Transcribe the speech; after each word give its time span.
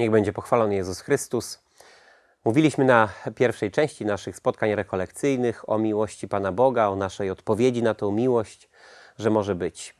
Niech 0.00 0.10
będzie 0.10 0.32
pochwalony 0.32 0.74
Jezus 0.74 1.00
Chrystus. 1.00 1.58
Mówiliśmy 2.44 2.84
na 2.84 3.08
pierwszej 3.34 3.70
części 3.70 4.04
naszych 4.04 4.36
spotkań 4.36 4.74
rekolekcyjnych 4.74 5.68
o 5.68 5.78
miłości 5.78 6.28
Pana 6.28 6.52
Boga, 6.52 6.88
o 6.88 6.96
naszej 6.96 7.30
odpowiedzi 7.30 7.82
na 7.82 7.94
tą 7.94 8.12
miłość, 8.12 8.68
że 9.18 9.30
może 9.30 9.54
być. 9.54 9.96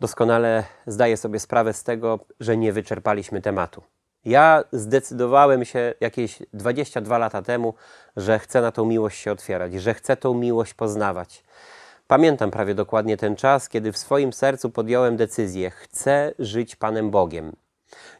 Doskonale 0.00 0.64
zdaję 0.86 1.16
sobie 1.16 1.40
sprawę 1.40 1.72
z 1.72 1.84
tego, 1.84 2.18
że 2.40 2.56
nie 2.56 2.72
wyczerpaliśmy 2.72 3.42
tematu. 3.42 3.82
Ja 4.24 4.64
zdecydowałem 4.72 5.64
się 5.64 5.94
jakieś 6.00 6.42
22 6.52 7.18
lata 7.18 7.42
temu, 7.42 7.74
że 8.16 8.38
chcę 8.38 8.60
na 8.60 8.72
tą 8.72 8.84
miłość 8.84 9.20
się 9.20 9.32
otwierać, 9.32 9.74
że 9.74 9.94
chcę 9.94 10.16
tą 10.16 10.34
miłość 10.34 10.74
poznawać. 10.74 11.44
Pamiętam 12.06 12.50
prawie 12.50 12.74
dokładnie 12.74 13.16
ten 13.16 13.36
czas, 13.36 13.68
kiedy 13.68 13.92
w 13.92 13.98
swoim 13.98 14.32
sercu 14.32 14.70
podjąłem 14.70 15.16
decyzję: 15.16 15.70
chcę 15.70 16.32
żyć 16.38 16.76
Panem 16.76 17.10
Bogiem. 17.10 17.56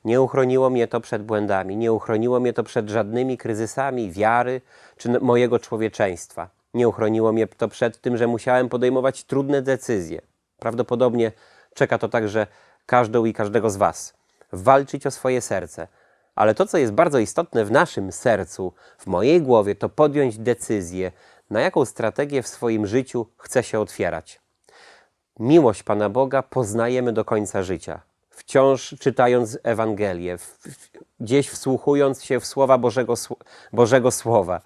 Nie 0.04 0.20
uchroniło 0.20 0.70
mnie 0.70 0.88
to 0.88 1.00
przed 1.00 1.22
błędami, 1.22 1.76
nie 1.76 1.92
uchroniło 1.92 2.40
mnie 2.40 2.52
to 2.52 2.64
przed 2.64 2.88
żadnymi 2.88 3.38
kryzysami 3.38 4.10
wiary 4.10 4.60
czy 4.96 5.20
mojego 5.20 5.58
człowieczeństwa. 5.58 6.48
Nie 6.74 6.88
uchroniło 6.88 7.32
mnie 7.32 7.46
to 7.46 7.68
przed 7.68 8.00
tym, 8.00 8.16
że 8.16 8.26
musiałem 8.26 8.68
podejmować 8.68 9.24
trudne 9.24 9.62
decyzje. 9.62 10.20
Prawdopodobnie 10.58 11.32
czeka 11.74 11.98
to 11.98 12.08
także 12.08 12.46
każdą 12.86 13.24
i 13.24 13.32
każdego 13.32 13.70
z 13.70 13.76
Was. 13.76 14.14
Walczyć 14.52 15.06
o 15.06 15.10
swoje 15.10 15.40
serce. 15.40 15.88
Ale 16.34 16.54
to, 16.54 16.66
co 16.66 16.78
jest 16.78 16.92
bardzo 16.92 17.18
istotne 17.18 17.64
w 17.64 17.70
naszym 17.70 18.12
sercu, 18.12 18.72
w 18.98 19.06
mojej 19.06 19.42
głowie, 19.42 19.74
to 19.74 19.88
podjąć 19.88 20.38
decyzję, 20.38 21.12
na 21.50 21.60
jaką 21.60 21.84
strategię 21.84 22.42
w 22.42 22.48
swoim 22.48 22.86
życiu 22.86 23.26
chcę 23.38 23.62
się 23.62 23.80
otwierać. 23.80 24.40
Miłość 25.38 25.82
Pana 25.82 26.08
Boga 26.08 26.42
poznajemy 26.42 27.12
do 27.12 27.24
końca 27.24 27.62
życia. 27.62 28.00
Wciąż 28.36 28.94
czytając 29.00 29.58
Ewangelię, 29.62 30.36
gdzieś 31.20 31.48
wsłuchując 31.48 32.24
się 32.24 32.40
w 32.40 32.46
słowa 32.46 32.78
Bożego, 32.78 33.14
Bożego 33.72 34.10
Słowa, 34.10 34.60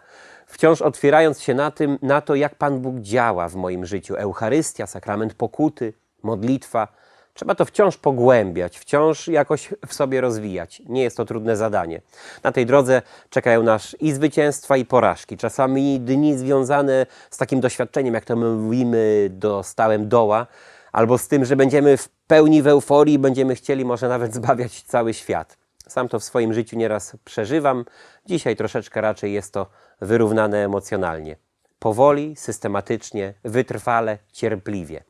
wciąż 0.46 0.82
otwierając 0.82 1.40
się 1.40 1.54
na, 1.54 1.70
tym, 1.70 1.98
na 2.02 2.20
to, 2.20 2.34
jak 2.34 2.54
Pan 2.54 2.80
Bóg 2.80 2.96
działa 3.00 3.48
w 3.48 3.54
moim 3.54 3.86
życiu. 3.86 4.14
Eucharystia, 4.16 4.86
sakrament 4.86 5.34
pokuty, 5.34 5.92
modlitwa. 6.22 6.88
Trzeba 7.34 7.54
to 7.54 7.64
wciąż 7.64 7.96
pogłębiać, 7.96 8.78
wciąż 8.78 9.28
jakoś 9.28 9.74
w 9.86 9.94
sobie 9.94 10.20
rozwijać. 10.20 10.82
Nie 10.86 11.02
jest 11.02 11.16
to 11.16 11.24
trudne 11.24 11.56
zadanie. 11.56 12.00
Na 12.42 12.52
tej 12.52 12.66
drodze 12.66 13.02
czekają 13.30 13.62
nas 13.62 13.96
i 14.00 14.12
zwycięstwa, 14.12 14.76
i 14.76 14.84
porażki. 14.84 15.36
Czasami 15.36 16.00
dni 16.00 16.38
związane 16.38 17.06
z 17.30 17.36
takim 17.36 17.60
doświadczeniem, 17.60 18.14
jak 18.14 18.24
to 18.24 18.36
my 18.36 18.50
mówimy, 18.50 19.28
dostałem 19.32 20.08
doła, 20.08 20.46
albo 20.92 21.18
z 21.18 21.28
tym, 21.28 21.44
że 21.44 21.56
będziemy 21.56 21.96
w 21.96 22.08
pełni 22.08 22.62
w 22.62 22.66
euforii, 22.66 23.18
będziemy 23.18 23.54
chcieli 23.54 23.84
może 23.84 24.08
nawet 24.08 24.34
zbawiać 24.38 24.82
cały 24.82 25.14
świat. 25.14 25.58
Sam 25.88 26.08
to 26.08 26.20
w 26.20 26.24
swoim 26.24 26.54
życiu 26.54 26.76
nieraz 26.76 27.16
przeżywam. 27.24 27.84
Dzisiaj 28.26 28.56
troszeczkę 28.56 29.00
raczej 29.00 29.32
jest 29.32 29.52
to 29.52 29.66
wyrównane 30.00 30.64
emocjonalnie. 30.64 31.36
Powoli, 31.78 32.36
systematycznie, 32.36 33.34
wytrwale, 33.44 34.18
cierpliwie. 34.32 35.04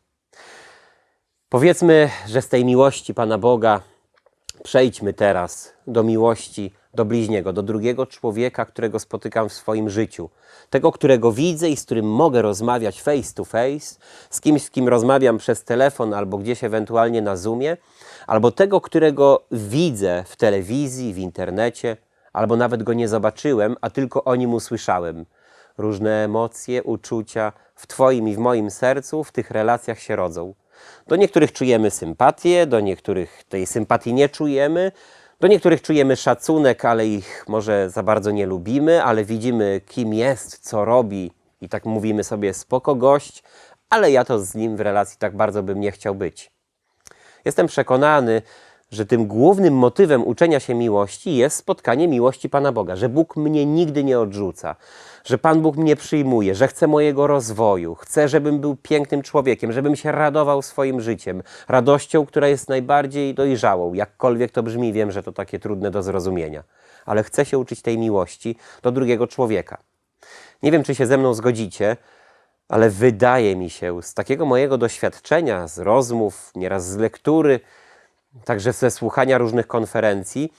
Powiedzmy, 1.48 2.10
że 2.26 2.42
z 2.42 2.48
tej 2.48 2.64
miłości 2.64 3.14
Pana 3.14 3.38
Boga 3.38 3.80
przejdźmy 4.62 5.12
teraz 5.12 5.72
do 5.86 6.02
miłości 6.02 6.72
do 6.94 7.04
bliźniego, 7.04 7.52
do 7.52 7.62
drugiego 7.62 8.06
człowieka, 8.06 8.64
którego 8.64 8.98
spotykam 8.98 9.48
w 9.48 9.52
swoim 9.52 9.90
życiu. 9.90 10.30
Tego, 10.70 10.92
którego 10.92 11.32
widzę 11.32 11.68
i 11.68 11.76
z 11.76 11.84
którym 11.84 12.06
mogę 12.06 12.42
rozmawiać 12.42 13.02
face 13.02 13.34
to 13.34 13.44
face, 13.44 13.96
z 14.30 14.40
kimś, 14.40 14.62
z 14.62 14.70
kim 14.70 14.88
rozmawiam 14.88 15.38
przez 15.38 15.64
telefon 15.64 16.14
albo 16.14 16.38
gdzieś 16.38 16.64
ewentualnie 16.64 17.22
na 17.22 17.36
Zoomie, 17.36 17.76
albo 18.26 18.50
tego, 18.50 18.80
którego 18.80 19.42
widzę 19.50 20.24
w 20.26 20.36
telewizji, 20.36 21.14
w 21.14 21.18
internecie, 21.18 21.96
albo 22.32 22.56
nawet 22.56 22.82
go 22.82 22.92
nie 22.92 23.08
zobaczyłem, 23.08 23.76
a 23.80 23.90
tylko 23.90 24.24
o 24.24 24.36
nim 24.36 24.54
usłyszałem. 24.54 25.26
Różne 25.78 26.24
emocje, 26.24 26.82
uczucia 26.82 27.52
w 27.74 27.86
Twoim 27.86 28.28
i 28.28 28.34
w 28.34 28.38
moim 28.38 28.70
sercu 28.70 29.24
w 29.24 29.32
tych 29.32 29.50
relacjach 29.50 30.00
się 30.00 30.16
rodzą. 30.16 30.54
Do 31.06 31.16
niektórych 31.16 31.52
czujemy 31.52 31.90
sympatię, 31.90 32.66
do 32.66 32.80
niektórych 32.80 33.44
tej 33.48 33.66
sympatii 33.66 34.14
nie 34.14 34.28
czujemy, 34.28 34.92
do 35.40 35.48
niektórych 35.48 35.82
czujemy 35.82 36.16
szacunek, 36.16 36.84
ale 36.84 37.06
ich 37.06 37.44
może 37.48 37.90
za 37.90 38.02
bardzo 38.02 38.30
nie 38.30 38.46
lubimy, 38.46 39.04
ale 39.04 39.24
widzimy, 39.24 39.80
kim 39.86 40.14
jest, 40.14 40.58
co 40.58 40.84
robi 40.84 41.32
i 41.60 41.68
tak 41.68 41.84
mówimy 41.84 42.24
sobie 42.24 42.54
spoko 42.54 42.94
gość, 42.94 43.42
ale 43.90 44.10
ja 44.10 44.24
to 44.24 44.38
z 44.40 44.54
nim 44.54 44.76
w 44.76 44.80
relacji 44.80 45.18
tak 45.18 45.36
bardzo 45.36 45.62
bym 45.62 45.80
nie 45.80 45.92
chciał 45.92 46.14
być. 46.14 46.50
Jestem 47.44 47.66
przekonany, 47.66 48.42
że 48.90 49.06
tym 49.06 49.26
głównym 49.26 49.74
motywem 49.74 50.26
uczenia 50.26 50.60
się 50.60 50.74
miłości 50.74 51.36
jest 51.36 51.56
spotkanie 51.56 52.08
miłości 52.08 52.48
Pana 52.48 52.72
Boga, 52.72 52.96
że 52.96 53.08
Bóg 53.08 53.36
mnie 53.36 53.66
nigdy 53.66 54.04
nie 54.04 54.20
odrzuca, 54.20 54.76
że 55.24 55.38
Pan 55.38 55.62
Bóg 55.62 55.76
mnie 55.76 55.96
przyjmuje, 55.96 56.54
że 56.54 56.68
chce 56.68 56.86
mojego 56.86 57.26
rozwoju, 57.26 57.94
chce, 57.94 58.28
żebym 58.28 58.60
był 58.60 58.76
pięknym 58.76 59.22
człowiekiem, 59.22 59.72
żebym 59.72 59.96
się 59.96 60.12
radował 60.12 60.62
swoim 60.62 61.00
życiem, 61.00 61.42
radością, 61.68 62.26
która 62.26 62.48
jest 62.48 62.68
najbardziej 62.68 63.34
dojrzałą. 63.34 63.94
Jakkolwiek 63.94 64.50
to 64.50 64.62
brzmi, 64.62 64.92
wiem, 64.92 65.10
że 65.10 65.22
to 65.22 65.32
takie 65.32 65.58
trudne 65.58 65.90
do 65.90 66.02
zrozumienia, 66.02 66.64
ale 67.06 67.22
chcę 67.22 67.44
się 67.44 67.58
uczyć 67.58 67.82
tej 67.82 67.98
miłości 67.98 68.56
do 68.82 68.92
drugiego 68.92 69.26
człowieka. 69.26 69.78
Nie 70.62 70.72
wiem, 70.72 70.82
czy 70.82 70.94
się 70.94 71.06
ze 71.06 71.18
mną 71.18 71.34
zgodzicie, 71.34 71.96
ale 72.68 72.90
wydaje 72.90 73.56
mi 73.56 73.70
się 73.70 74.02
z 74.02 74.14
takiego 74.14 74.46
mojego 74.46 74.78
doświadczenia, 74.78 75.68
z 75.68 75.78
rozmów, 75.78 76.52
nieraz 76.54 76.86
z 76.86 76.96
lektury, 76.96 77.60
także 78.44 78.72
ze 78.72 78.90
słuchania 78.90 79.38
różnych 79.38 79.66
konferencji, 79.66 80.52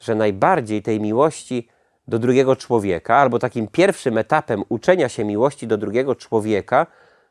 że 0.00 0.14
najbardziej 0.14 0.82
tej 0.82 1.00
miłości 1.00 1.68
do 2.08 2.18
drugiego 2.18 2.56
człowieka, 2.56 3.16
albo 3.16 3.38
takim 3.38 3.68
pierwszym 3.68 4.18
etapem 4.18 4.64
uczenia 4.68 5.08
się 5.08 5.24
miłości 5.24 5.66
do 5.66 5.78
drugiego 5.78 6.14
człowieka, 6.14 6.86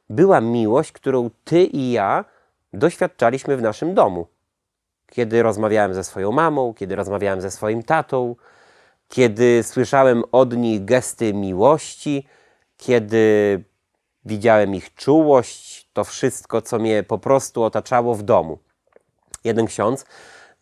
była 0.10 0.42
miłość, 0.42 0.92
którą 0.92 1.30
ty 1.44 1.64
i 1.64 1.92
ja 1.92 2.26
doświadczaliśmy 2.74 3.58
w 3.58 3.62
naszym 3.62 3.94
domu. 3.94 4.28
Kiedy 5.10 5.44
rozmawiałem 5.44 5.94
ze 5.94 6.04
swoją 6.04 6.32
mamą, 6.32 6.74
kiedy 6.74 6.96
rozmawiałem 6.96 7.42
ze 7.42 7.52
swoim 7.52 7.84
tatą, 7.84 8.36
kiedy 9.10 9.64
słyszałem 9.64 10.24
od 10.32 10.58
nich 10.58 10.86
gesty 10.86 11.34
miłości, 11.34 12.28
kiedy 12.78 13.64
widziałem 14.26 14.76
ich 14.76 14.96
czułość, 14.96 15.90
to 15.94 16.04
wszystko, 16.04 16.62
co 16.62 16.80
mnie 16.80 17.04
po 17.04 17.18
prostu 17.18 17.64
otaczało 17.64 18.16
w 18.16 18.24
domu. 18.24 18.60
Jeden 19.44 19.66
ksiądz, 19.66 20.06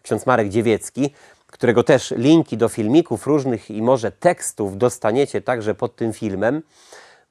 ksiądz 0.01 0.25
Marek 0.25 0.49
Dziewiecki, 0.49 1.13
którego 1.47 1.83
też 1.83 2.11
linki 2.11 2.57
do 2.57 2.69
filmików 2.69 3.27
różnych 3.27 3.71
i 3.71 3.81
może 3.81 4.11
tekstów 4.11 4.77
dostaniecie 4.77 5.41
także 5.41 5.75
pod 5.75 5.95
tym 5.95 6.13
filmem, 6.13 6.61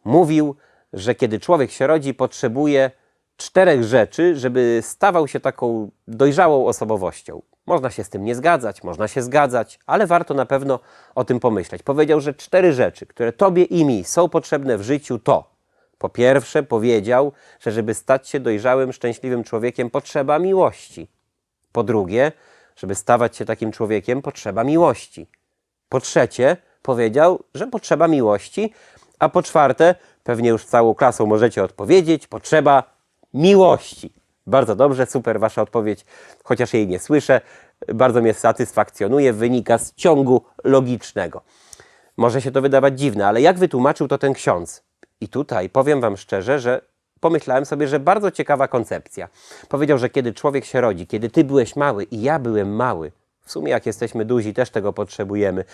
mówił, 0.04 0.56
że 0.92 1.14
kiedy 1.14 1.40
człowiek 1.40 1.70
się 1.70 1.86
rodzi, 1.86 2.14
potrzebuje 2.14 2.90
czterech 3.36 3.84
rzeczy, 3.84 4.36
żeby 4.36 4.80
stawał 4.82 5.28
się 5.28 5.40
taką 5.40 5.90
dojrzałą 6.08 6.66
osobowością. 6.66 7.42
Można 7.66 7.90
się 7.90 8.04
z 8.04 8.08
tym 8.08 8.24
nie 8.24 8.34
zgadzać, 8.34 8.82
można 8.82 9.08
się 9.08 9.22
zgadzać, 9.22 9.78
ale 9.86 10.06
warto 10.06 10.34
na 10.34 10.46
pewno 10.46 10.80
o 11.14 11.24
tym 11.24 11.40
pomyśleć. 11.40 11.82
Powiedział, 11.82 12.20
że 12.20 12.34
cztery 12.34 12.72
rzeczy, 12.72 13.06
które 13.06 13.32
tobie 13.32 13.64
i 13.64 13.84
mi 13.84 14.04
są 14.04 14.28
potrzebne 14.28 14.78
w 14.78 14.82
życiu, 14.82 15.18
to 15.18 15.50
po 15.98 16.08
pierwsze 16.08 16.62
powiedział, 16.62 17.32
że 17.60 17.72
żeby 17.72 17.94
stać 17.94 18.28
się 18.28 18.40
dojrzałym, 18.40 18.92
szczęśliwym 18.92 19.44
człowiekiem, 19.44 19.90
potrzeba 19.90 20.38
miłości. 20.38 21.08
Po 21.72 21.82
drugie, 21.82 22.32
żeby 22.76 22.94
stawać 22.94 23.36
się 23.36 23.44
takim 23.44 23.72
człowiekiem, 23.72 24.22
potrzeba 24.22 24.64
miłości. 24.64 25.26
Po 25.88 26.00
trzecie, 26.00 26.56
powiedział, 26.82 27.44
że 27.54 27.66
potrzeba 27.66 28.08
miłości. 28.08 28.72
A 29.18 29.28
po 29.28 29.42
czwarte, 29.42 29.94
pewnie 30.24 30.48
już 30.48 30.64
całą 30.64 30.94
klasą 30.94 31.26
możecie 31.26 31.64
odpowiedzieć, 31.64 32.26
potrzeba 32.26 32.82
miłości. 33.34 34.12
Bardzo 34.46 34.76
dobrze, 34.76 35.06
super 35.06 35.40
Wasza 35.40 35.62
odpowiedź, 35.62 36.04
chociaż 36.44 36.74
jej 36.74 36.88
nie 36.88 36.98
słyszę. 36.98 37.40
Bardzo 37.94 38.20
mnie 38.20 38.34
satysfakcjonuje, 38.34 39.32
wynika 39.32 39.78
z 39.78 39.94
ciągu 39.94 40.44
logicznego. 40.64 41.42
Może 42.16 42.42
się 42.42 42.50
to 42.50 42.62
wydawać 42.62 42.98
dziwne, 42.98 43.26
ale 43.26 43.40
jak 43.40 43.58
wytłumaczył 43.58 44.08
to 44.08 44.18
ten 44.18 44.32
ksiądz? 44.32 44.82
I 45.20 45.28
tutaj 45.28 45.70
powiem 45.70 46.00
Wam 46.00 46.16
szczerze, 46.16 46.60
że 46.60 46.80
pomyślałem 47.20 47.66
sobie, 47.66 47.88
że 47.88 48.00
bardzo 48.00 48.30
ciekawa 48.30 48.68
koncepcja. 48.68 49.28
Powiedział, 49.68 49.98
że 49.98 50.10
kiedy 50.10 50.32
człowiek 50.32 50.64
się 50.64 50.80
rodzi, 50.80 51.06
kiedy 51.06 51.30
Ty 51.30 51.44
byłeś 51.44 51.76
mały 51.76 52.04
i 52.04 52.22
ja 52.22 52.38
byłem 52.38 52.76
mały, 52.76 53.12
w 53.44 53.52
sumie 53.52 53.70
jak 53.70 53.86
jesteśmy 53.86 54.24
duzi, 54.24 54.54
też 54.54 54.70
tego 54.70 54.92
potrzebujemy, 54.92 55.64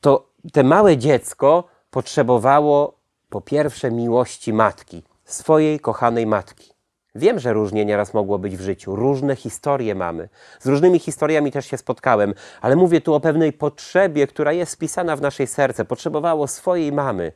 to 0.00 0.26
te 0.52 0.62
małe 0.62 0.96
dziecko 0.96 1.64
potrzebowało 1.90 2.94
po 3.28 3.40
pierwsze 3.40 3.90
miłości 3.90 4.52
matki, 4.52 5.02
swojej 5.24 5.80
kochanej 5.80 6.26
matki. 6.26 6.70
Wiem, 7.14 7.38
że 7.38 7.52
różnie 7.52 7.84
nieraz 7.84 8.14
mogło 8.14 8.38
być 8.38 8.56
w 8.56 8.60
życiu, 8.60 8.96
różne 8.96 9.36
historie 9.36 9.94
mamy. 9.94 10.28
Z 10.60 10.66
różnymi 10.66 10.98
historiami 10.98 11.52
też 11.52 11.66
się 11.66 11.78
spotkałem, 11.78 12.34
ale 12.60 12.76
mówię 12.76 13.00
tu 13.00 13.14
o 13.14 13.20
pewnej 13.20 13.52
potrzebie, 13.52 14.26
która 14.26 14.52
jest 14.52 14.74
wpisana 14.74 15.16
w 15.16 15.20
naszej 15.20 15.46
serce. 15.46 15.84
Potrzebowało 15.84 16.46
swojej 16.46 16.92
mamy, 16.92 17.32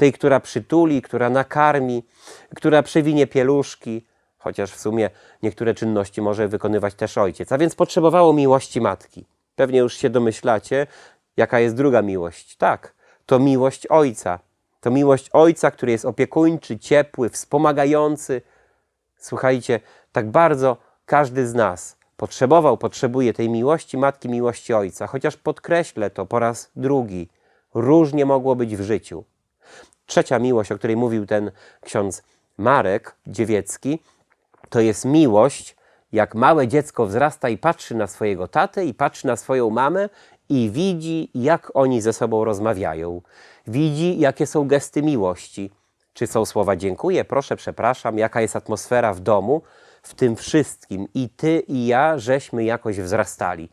tej, 0.00 0.12
która 0.12 0.40
przytuli, 0.40 1.02
która 1.02 1.30
nakarmi, 1.30 2.04
która 2.56 2.82
przewinie 2.82 3.26
pieluszki, 3.26 4.06
chociaż 4.38 4.72
w 4.72 4.80
sumie 4.80 5.10
niektóre 5.42 5.74
czynności 5.74 6.22
może 6.22 6.48
wykonywać 6.48 6.94
też 6.94 7.18
ojciec, 7.18 7.52
a 7.52 7.58
więc 7.58 7.74
potrzebowało 7.74 8.32
miłości 8.32 8.80
matki. 8.80 9.26
Pewnie 9.56 9.78
już 9.78 9.94
się 9.96 10.10
domyślacie, 10.10 10.86
jaka 11.36 11.60
jest 11.60 11.76
druga 11.76 12.02
miłość. 12.02 12.56
Tak, 12.56 12.94
to 13.26 13.38
miłość 13.38 13.86
Ojca. 13.86 14.38
To 14.80 14.90
miłość 14.90 15.30
Ojca, 15.32 15.70
który 15.70 15.92
jest 15.92 16.04
opiekuńczy, 16.04 16.78
ciepły, 16.78 17.28
wspomagający. 17.28 18.42
Słuchajcie, 19.18 19.80
tak 20.12 20.30
bardzo 20.30 20.76
każdy 21.06 21.46
z 21.46 21.54
nas 21.54 21.96
potrzebował, 22.16 22.76
potrzebuje 22.78 23.32
tej 23.32 23.48
miłości 23.48 23.98
matki, 23.98 24.28
miłości 24.28 24.74
Ojca. 24.74 25.06
Chociaż 25.06 25.36
podkreślę 25.36 26.10
to 26.10 26.26
po 26.26 26.38
raz 26.38 26.70
drugi. 26.76 27.28
Różnie 27.74 28.26
mogło 28.26 28.56
być 28.56 28.76
w 28.76 28.82
życiu. 28.82 29.24
Trzecia 30.10 30.38
miłość, 30.38 30.72
o 30.72 30.78
której 30.78 30.96
mówił 30.96 31.26
ten 31.26 31.50
ksiądz 31.80 32.22
Marek 32.58 33.16
Dziewiecki, 33.26 33.98
to 34.68 34.80
jest 34.80 35.04
miłość, 35.04 35.76
jak 36.12 36.34
małe 36.34 36.68
dziecko 36.68 37.06
wzrasta 37.06 37.48
i 37.48 37.58
patrzy 37.58 37.94
na 37.94 38.06
swojego 38.06 38.48
tatę 38.48 38.84
i 38.84 38.94
patrzy 38.94 39.26
na 39.26 39.36
swoją 39.36 39.70
mamę 39.70 40.08
i 40.48 40.70
widzi, 40.70 41.30
jak 41.34 41.70
oni 41.74 42.00
ze 42.00 42.12
sobą 42.12 42.44
rozmawiają. 42.44 43.22
Widzi, 43.66 44.18
jakie 44.18 44.46
są 44.46 44.68
gesty 44.68 45.02
miłości. 45.02 45.70
Czy 46.12 46.26
są 46.26 46.44
słowa 46.44 46.76
dziękuję, 46.76 47.24
proszę, 47.24 47.56
przepraszam, 47.56 48.18
jaka 48.18 48.40
jest 48.40 48.56
atmosfera 48.56 49.14
w 49.14 49.20
domu. 49.20 49.62
W 50.02 50.14
tym 50.14 50.36
wszystkim 50.36 51.08
i 51.14 51.28
ty, 51.28 51.60
i 51.68 51.86
ja, 51.86 52.18
żeśmy 52.18 52.64
jakoś 52.64 53.00
wzrastali. 53.00 53.68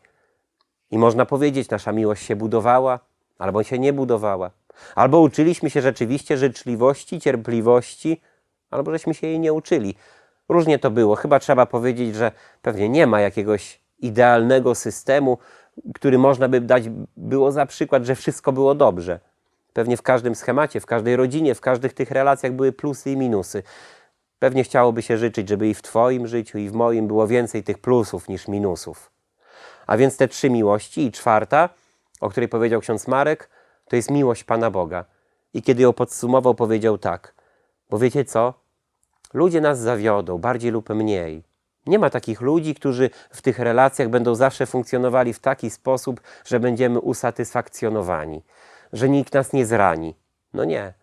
I 0.90 0.98
można 0.98 1.26
powiedzieć, 1.26 1.70
nasza 1.70 1.92
miłość 1.92 2.26
się 2.26 2.36
budowała, 2.36 3.00
albo 3.38 3.62
się 3.62 3.78
nie 3.78 3.92
budowała. 3.92 4.57
Albo 4.94 5.20
uczyliśmy 5.20 5.70
się 5.70 5.82
rzeczywiście 5.82 6.36
życzliwości, 6.36 7.20
cierpliwości, 7.20 8.20
albo 8.70 8.92
żeśmy 8.92 9.14
się 9.14 9.26
jej 9.26 9.40
nie 9.40 9.52
uczyli. 9.52 9.94
Różnie 10.48 10.78
to 10.78 10.90
było. 10.90 11.16
Chyba 11.16 11.38
trzeba 11.38 11.66
powiedzieć, 11.66 12.14
że 12.14 12.32
pewnie 12.62 12.88
nie 12.88 13.06
ma 13.06 13.20
jakiegoś 13.20 13.80
idealnego 13.98 14.74
systemu, 14.74 15.38
który 15.94 16.18
można 16.18 16.48
by 16.48 16.60
dać 16.60 16.84
było 17.16 17.52
za 17.52 17.66
przykład, 17.66 18.04
że 18.04 18.14
wszystko 18.14 18.52
było 18.52 18.74
dobrze. 18.74 19.20
Pewnie 19.72 19.96
w 19.96 20.02
każdym 20.02 20.34
schemacie, 20.34 20.80
w 20.80 20.86
każdej 20.86 21.16
rodzinie, 21.16 21.54
w 21.54 21.60
każdych 21.60 21.92
tych 21.92 22.10
relacjach 22.10 22.52
były 22.52 22.72
plusy 22.72 23.10
i 23.10 23.16
minusy. 23.16 23.62
Pewnie 24.38 24.64
chciałoby 24.64 25.02
się 25.02 25.18
życzyć, 25.18 25.48
żeby 25.48 25.68
i 25.68 25.74
w 25.74 25.82
Twoim 25.82 26.26
życiu, 26.26 26.58
i 26.58 26.68
w 26.68 26.72
moim 26.72 27.06
było 27.06 27.26
więcej 27.26 27.62
tych 27.62 27.78
plusów 27.78 28.28
niż 28.28 28.48
minusów. 28.48 29.10
A 29.86 29.96
więc 29.96 30.16
te 30.16 30.28
trzy 30.28 30.50
miłości 30.50 31.06
i 31.06 31.12
czwarta, 31.12 31.68
o 32.20 32.30
której 32.30 32.48
powiedział 32.48 32.80
ksiądz 32.80 33.08
Marek, 33.08 33.50
to 33.88 33.96
jest 33.96 34.10
miłość 34.10 34.44
Pana 34.44 34.70
Boga. 34.70 35.04
I 35.54 35.62
kiedy 35.62 35.82
ją 35.82 35.92
podsumował, 35.92 36.54
powiedział 36.54 36.98
tak: 36.98 37.34
Bo 37.90 37.98
wiecie 37.98 38.24
co? 38.24 38.54
Ludzie 39.34 39.60
nas 39.60 39.78
zawiodą, 39.78 40.38
bardziej 40.38 40.70
lub 40.70 40.88
mniej. 40.88 41.44
Nie 41.86 41.98
ma 41.98 42.10
takich 42.10 42.40
ludzi, 42.40 42.74
którzy 42.74 43.10
w 43.30 43.42
tych 43.42 43.58
relacjach 43.58 44.08
będą 44.08 44.34
zawsze 44.34 44.66
funkcjonowali 44.66 45.32
w 45.32 45.38
taki 45.38 45.70
sposób, 45.70 46.20
że 46.44 46.60
będziemy 46.60 47.00
usatysfakcjonowani, 47.00 48.42
że 48.92 49.08
nikt 49.08 49.34
nas 49.34 49.52
nie 49.52 49.66
zrani. 49.66 50.14
No 50.54 50.64
nie. 50.64 50.94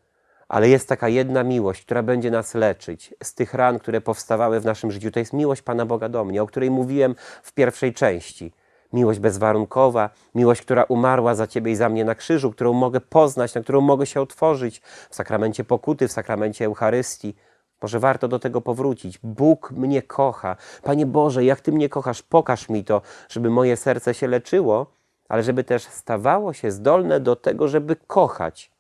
Ale 0.48 0.70
jest 0.70 0.90
taka 0.90 1.10
jedna 1.10 1.44
miłość, 1.44 1.86
która 1.86 2.04
będzie 2.04 2.32
nas 2.32 2.54
leczyć 2.54 3.14
z 3.24 3.34
tych 3.34 3.54
ran, 3.54 3.80
które 3.80 4.02
powstawały 4.02 4.60
w 4.60 4.66
naszym 4.66 4.92
życiu. 4.92 5.12
To 5.12 5.20
jest 5.20 5.34
miłość 5.34 5.62
Pana 5.62 5.86
Boga 5.86 6.10
do 6.10 6.26
mnie, 6.26 6.44
o 6.44 6.48
której 6.48 6.72
mówiłem 6.72 7.16
w 7.44 7.54
pierwszej 7.54 7.94
części. 7.94 8.54
Miłość 8.94 9.20
bezwarunkowa, 9.20 10.10
miłość, 10.36 10.62
która 10.62 10.84
umarła 10.84 11.36
za 11.36 11.48
Ciebie 11.48 11.72
i 11.72 11.76
za 11.76 11.90
mnie 11.90 12.06
na 12.06 12.16
krzyżu, 12.16 12.52
którą 12.52 12.74
mogę 12.74 13.02
poznać, 13.02 13.56
na 13.56 13.62
którą 13.62 13.82
mogę 13.82 14.06
się 14.06 14.22
otworzyć 14.22 14.82
w 15.10 15.16
sakramencie 15.16 15.64
pokuty, 15.64 16.08
w 16.08 16.12
sakramencie 16.12 16.66
Eucharystii. 16.66 17.36
Może 17.82 18.00
warto 18.00 18.28
do 18.28 18.40
tego 18.40 18.62
powrócić. 18.62 19.20
Bóg 19.24 19.72
mnie 19.72 20.02
kocha. 20.02 20.56
Panie 20.84 21.06
Boże, 21.06 21.44
jak 21.46 21.62
Ty 21.62 21.72
mnie 21.72 21.90
kochasz, 21.90 22.22
pokaż 22.22 22.70
mi 22.70 22.84
to, 22.84 23.02
żeby 23.30 23.50
moje 23.50 23.78
serce 23.78 24.14
się 24.14 24.28
leczyło, 24.28 24.86
ale 25.30 25.44
żeby 25.44 25.64
też 25.64 25.84
stawało 25.84 26.54
się 26.54 26.72
zdolne 26.72 27.20
do 27.20 27.36
tego, 27.36 27.68
żeby 27.68 27.96
kochać. 28.08 28.72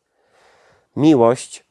Miłość, 0.96 1.66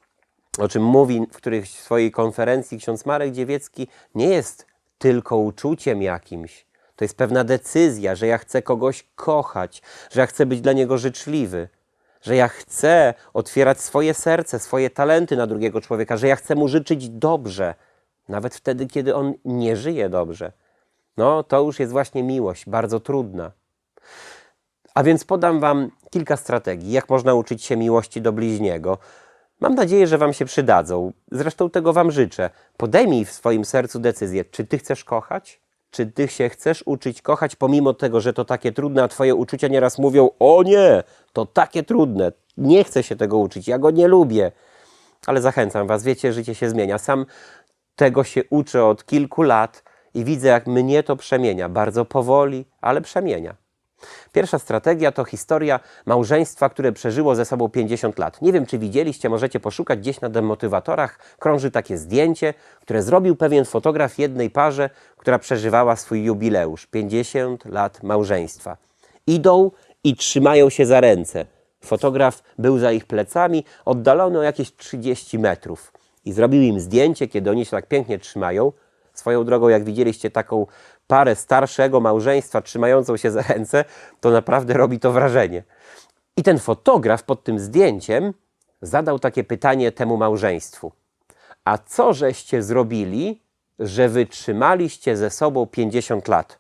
o 0.59 0.69
czym 0.69 0.85
mówi 0.85 1.27
w 1.33 1.37
którejś 1.37 1.71
swojej 1.71 2.11
konferencji 2.11 2.79
ksiądz 2.79 3.07
Marek 3.07 3.33
Dziewiecki, 3.33 3.89
nie 4.15 4.29
jest 4.29 4.67
tylko 4.99 5.37
uczuciem 5.37 6.03
jakimś. 6.03 6.67
To 6.97 7.05
jest 7.05 7.17
pewna 7.17 7.45
decyzja, 7.45 8.15
że 8.15 8.27
ja 8.27 8.39
chcę 8.39 8.63
kogoś 8.63 9.09
kochać, 9.15 9.83
że 10.11 10.21
ja 10.21 10.27
chcę 10.27 10.47
być 10.47 10.61
dla 10.61 10.73
niego 10.73 10.99
życzliwy, 10.99 11.69
że 12.23 12.37
ja 12.37 12.49
chcę 12.49 13.15
otwierać 13.33 13.81
swoje 13.81 14.15
serce, 14.15 14.59
swoje 14.59 14.91
talenty 14.91 15.37
na 15.37 15.47
drugiego 15.47 15.81
człowieka, 15.81 16.17
że 16.17 16.29
ja 16.29 16.37
chcę 16.37 16.55
mu 16.55 16.69
życzyć 16.69 17.11
dobrze, 17.11 17.75
nawet 18.29 18.55
wtedy, 18.55 18.87
kiedy 18.87 19.15
on 19.15 19.35
nie 19.45 19.77
żyje 19.77 20.09
dobrze. 20.09 20.53
No, 21.17 21.43
to 21.43 21.61
już 21.61 21.81
jest 21.81 21.93
właśnie 21.93 22.23
miłość, 22.23 22.69
bardzo 22.69 23.01
trudna. 23.01 23.53
A 24.95 25.03
więc 25.03 25.25
podam 25.25 25.61
Wam 25.61 25.91
kilka 26.11 26.37
strategii, 26.37 26.93
jak 26.93 27.09
można 27.09 27.35
uczyć 27.35 27.65
się 27.65 27.77
miłości 27.77 28.23
do 28.23 28.33
bliźniego. 28.33 28.99
Mam 29.61 29.75
nadzieję, 29.75 30.07
że 30.07 30.19
Wam 30.19 30.33
się 30.33 30.45
przydadzą. 30.45 31.13
Zresztą 31.33 31.71
tego 31.71 31.93
Wam 31.93 32.11
życzę. 32.11 32.51
Podejmij 32.77 33.25
w 33.25 33.33
swoim 33.33 33.65
sercu 33.65 33.99
decyzję, 33.99 34.45
czy 34.45 34.65
Ty 34.65 34.79
chcesz 34.79 35.05
kochać, 35.05 35.64
czy 35.95 36.07
Ty 36.07 36.29
się 36.29 36.49
chcesz 36.49 36.83
uczyć 36.87 37.23
kochać, 37.23 37.57
pomimo 37.57 37.95
tego, 37.95 38.21
że 38.21 38.33
to 38.33 38.45
takie 38.45 38.73
trudne, 38.73 39.03
a 39.03 39.09
Twoje 39.09 39.35
uczucia 39.35 39.69
nieraz 39.69 39.99
mówią: 39.99 40.31
O 40.39 40.63
nie, 40.63 41.03
to 41.33 41.47
takie 41.47 41.83
trudne, 41.83 42.33
nie 42.57 42.85
chcę 42.85 43.03
się 43.03 43.17
tego 43.17 43.39
uczyć, 43.39 43.69
ja 43.69 43.79
go 43.79 43.91
nie 43.91 44.09
lubię. 44.09 44.53
Ale 45.27 45.41
zachęcam 45.41 45.87
Was, 45.87 46.05
wiecie, 46.05 46.33
życie 46.33 46.55
się 46.55 46.71
zmienia. 46.71 46.99
Sam 46.99 47.27
tego 47.97 48.25
się 48.25 48.43
uczę 48.51 48.85
od 48.85 49.05
kilku 49.07 49.43
lat 49.43 49.83
i 50.15 50.25
widzę, 50.25 50.49
jak 50.49 50.67
mnie 50.67 51.03
to 51.03 51.17
przemienia. 51.17 51.69
Bardzo 51.69 52.05
powoli, 52.05 52.65
ale 52.81 53.01
przemienia. 53.01 53.55
Pierwsza 54.33 54.59
strategia 54.59 55.13
to 55.13 55.25
historia 55.25 55.81
małżeństwa, 56.07 56.69
które 56.69 56.93
przeżyło 56.93 57.35
ze 57.35 57.45
sobą 57.45 57.69
50 57.69 58.19
lat. 58.19 58.43
Nie 58.43 58.53
wiem, 58.53 58.67
czy 58.67 58.79
widzieliście, 58.79 59.29
możecie 59.29 59.61
poszukać 59.61 59.99
gdzieś 59.99 60.21
na 60.21 60.29
demotywatorach. 60.29 61.19
Krąży 61.39 61.71
takie 61.71 61.99
zdjęcie, 61.99 62.55
które 62.81 63.03
zrobił 63.03 63.37
pewien 63.37 63.65
fotograf 63.65 64.19
jednej 64.19 64.51
parze, 64.51 64.91
która 65.17 65.39
przeżywała 65.39 65.97
swój 65.97 66.25
jubileusz 66.25 66.87
50 66.87 67.65
lat 67.65 68.03
małżeństwa. 68.03 68.77
Idą 69.27 69.71
i 70.05 70.17
trzymają 70.17 70.71
się 70.71 70.87
za 70.87 71.01
ręce. 71.01 71.47
Fotograf 71.85 72.43
był 72.59 72.79
za 72.79 72.93
ich 72.93 73.07
plecami, 73.07 73.65
oddalony 73.85 74.39
o 74.39 74.43
jakieś 74.43 74.77
30 74.77 75.39
metrów. 75.39 75.93
I 76.25 76.33
zrobił 76.33 76.63
im 76.63 76.81
zdjęcie, 76.81 77.29
kiedy 77.29 77.51
oni 77.51 77.65
się 77.65 77.71
tak 77.71 77.89
pięknie 77.89 78.19
trzymają. 78.19 78.73
Swoją 79.15 79.45
drogą, 79.45 79.69
jak 79.69 79.85
widzieliście 79.85 80.31
taką 80.31 80.67
parę 81.07 81.37
starszego 81.37 82.01
małżeństwa 82.01 82.63
trzymającą 82.63 83.17
się 83.17 83.31
za 83.31 83.43
ręce, 83.43 83.85
to 84.21 84.31
naprawdę 84.31 84.75
robi 84.75 84.99
to 84.99 85.13
wrażenie. 85.13 85.63
I 86.37 86.43
ten 86.43 86.59
fotograf 86.59 87.23
pod 87.23 87.45
tym 87.45 87.59
zdjęciem 87.59 88.35
zadał 88.83 89.19
takie 89.19 89.45
pytanie 89.45 89.93
temu 89.93 90.17
małżeństwu. 90.17 90.93
A 91.65 91.79
co 91.79 92.13
żeście 92.13 92.63
zrobili, 92.63 93.43
że 93.79 94.09
wytrzymaliście 94.09 95.17
ze 95.17 95.31
sobą 95.31 95.67
50 95.67 96.29
lat? 96.29 96.59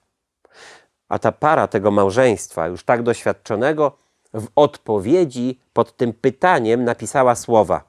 A 1.09 1.19
ta 1.19 1.33
para 1.33 1.69
tego 1.69 1.91
małżeństwa, 1.91 2.67
już 2.67 2.85
tak 2.85 3.03
doświadczonego, 3.03 3.97
w 4.35 4.47
odpowiedzi 4.57 5.61
pod 5.73 5.97
tym 5.97 6.13
pytaniem 6.13 6.85
napisała 6.85 7.35
słowa: 7.35 7.85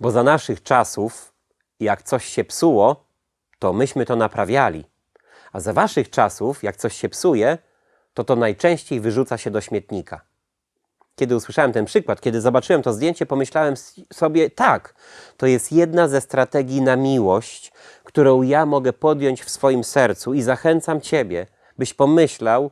Bo 0.00 0.10
za 0.10 0.22
naszych 0.22 0.62
czasów, 0.62 1.32
jak 1.80 2.02
coś 2.02 2.24
się 2.24 2.44
psuło, 2.44 3.04
to 3.58 3.72
myśmy 3.72 4.06
to 4.06 4.16
naprawiali. 4.16 4.91
A 5.52 5.60
za 5.60 5.72
waszych 5.72 6.10
czasów, 6.10 6.62
jak 6.62 6.76
coś 6.76 6.96
się 6.96 7.08
psuje, 7.08 7.58
to 8.14 8.24
to 8.24 8.36
najczęściej 8.36 9.00
wyrzuca 9.00 9.38
się 9.38 9.50
do 9.50 9.60
śmietnika. 9.60 10.20
Kiedy 11.16 11.36
usłyszałem 11.36 11.72
ten 11.72 11.84
przykład, 11.84 12.20
kiedy 12.20 12.40
zobaczyłem 12.40 12.82
to 12.82 12.92
zdjęcie, 12.92 13.26
pomyślałem 13.26 13.74
sobie, 14.12 14.50
tak, 14.50 14.94
to 15.36 15.46
jest 15.46 15.72
jedna 15.72 16.08
ze 16.08 16.20
strategii 16.20 16.82
na 16.82 16.96
miłość, 16.96 17.72
którą 18.04 18.42
ja 18.42 18.66
mogę 18.66 18.92
podjąć 18.92 19.42
w 19.42 19.50
swoim 19.50 19.84
sercu 19.84 20.34
i 20.34 20.42
zachęcam 20.42 21.00
Ciebie, 21.00 21.46
byś 21.78 21.94
pomyślał, 21.94 22.70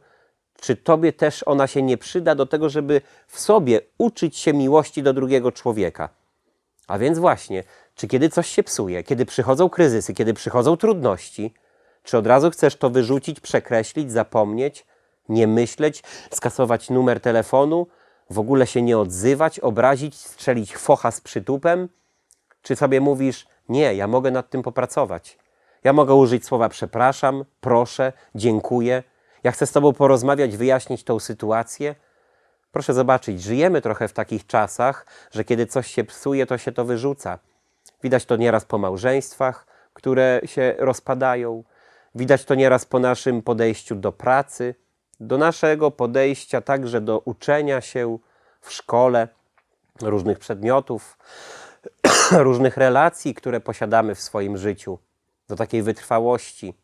czy 0.61 0.77
Tobie 0.77 1.13
też 1.13 1.43
ona 1.47 1.67
się 1.67 1.83
nie 1.83 1.99
przyda 1.99 2.35
do 2.35 2.47
tego, 2.47 2.69
żeby 2.69 3.01
w 3.27 3.41
sobie 3.41 3.81
uczyć 3.99 4.37
się 4.37 4.53
miłości 4.53 5.03
do 5.03 5.13
drugiego 5.13 5.53
człowieka. 5.53 6.09
A 6.89 6.99
więc 6.99 7.19
właśnie, 7.19 7.65
czy 7.95 8.09
kiedy 8.09 8.29
coś 8.29 8.49
się 8.49 8.63
psuje, 8.63 9.03
kiedy 9.03 9.27
przychodzą 9.27 9.69
kryzysy, 9.69 10.15
kiedy 10.15 10.35
przychodzą 10.35 10.77
trudności, 10.77 11.55
czy 12.11 12.19
od 12.19 12.27
razu 12.27 12.51
chcesz 12.51 12.77
to 12.77 12.91
wyrzucić, 12.91 13.41
przekreślić, 13.41 14.13
zapomnieć, 14.13 14.87
nie 15.29 15.47
myśleć, 15.47 16.03
skasować 16.31 16.91
numer 16.91 17.21
telefonu, 17.21 17.87
w 18.31 18.39
ogóle 18.39 18.67
się 18.67 18.83
nie 18.83 18.99
odzywać, 18.99 19.61
obrazić, 19.61 20.17
strzelić 20.19 20.77
focha 20.77 21.11
z 21.11 21.21
przytupem? 21.21 21.89
Czy 22.63 22.77
sobie 22.77 23.01
mówisz, 23.01 23.47
nie, 23.69 23.95
ja 23.95 24.07
mogę 24.07 24.31
nad 24.31 24.51
tym 24.51 24.63
popracować. 24.63 25.39
Ja 25.85 25.93
mogę 25.93 26.15
użyć 26.15 26.47
słowa 26.47 26.69
przepraszam, 26.69 27.45
proszę, 27.61 28.13
dziękuję. 28.35 29.03
Ja 29.45 29.53
chcę 29.53 29.67
z 29.67 29.73
Tobą 29.73 29.93
porozmawiać, 29.93 30.57
wyjaśnić 30.57 31.05
tą 31.05 31.21
sytuację. 31.21 31.95
Proszę 32.73 32.95
zobaczyć, 32.95 33.43
żyjemy 33.43 33.81
trochę 33.81 34.09
w 34.09 34.13
takich 34.13 34.47
czasach, 34.47 35.07
że 35.31 35.45
kiedy 35.45 35.67
coś 35.67 35.87
się 35.87 36.05
psuje, 36.05 36.47
to 36.47 36.59
się 36.59 36.73
to 36.73 36.85
wyrzuca. 36.85 37.39
Widać 38.03 38.25
to 38.25 38.37
nieraz 38.37 38.65
po 38.65 38.79
małżeństwach, 38.79 39.67
które 39.95 40.41
się 40.45 40.75
rozpadają. 40.79 41.65
Widać 42.15 42.45
to 42.45 42.55
nieraz 42.55 42.85
po 42.85 42.99
naszym 42.99 43.43
podejściu 43.43 43.95
do 43.95 44.13
pracy, 44.13 44.75
do 45.21 45.39
naszego 45.39 45.91
podejścia 45.91 46.61
także 46.61 47.01
do 47.01 47.19
uczenia 47.19 47.81
się 47.81 48.19
w 48.61 48.73
szkole 48.73 49.29
różnych 50.03 50.39
przedmiotów, 50.39 51.19
różnych 52.33 52.77
relacji, 52.77 53.35
które 53.35 53.61
posiadamy 53.61 54.15
w 54.15 54.21
swoim 54.21 54.57
życiu, 54.57 54.99
do 55.49 55.57
takiej 55.57 55.83
wytrwałości. 55.83 56.75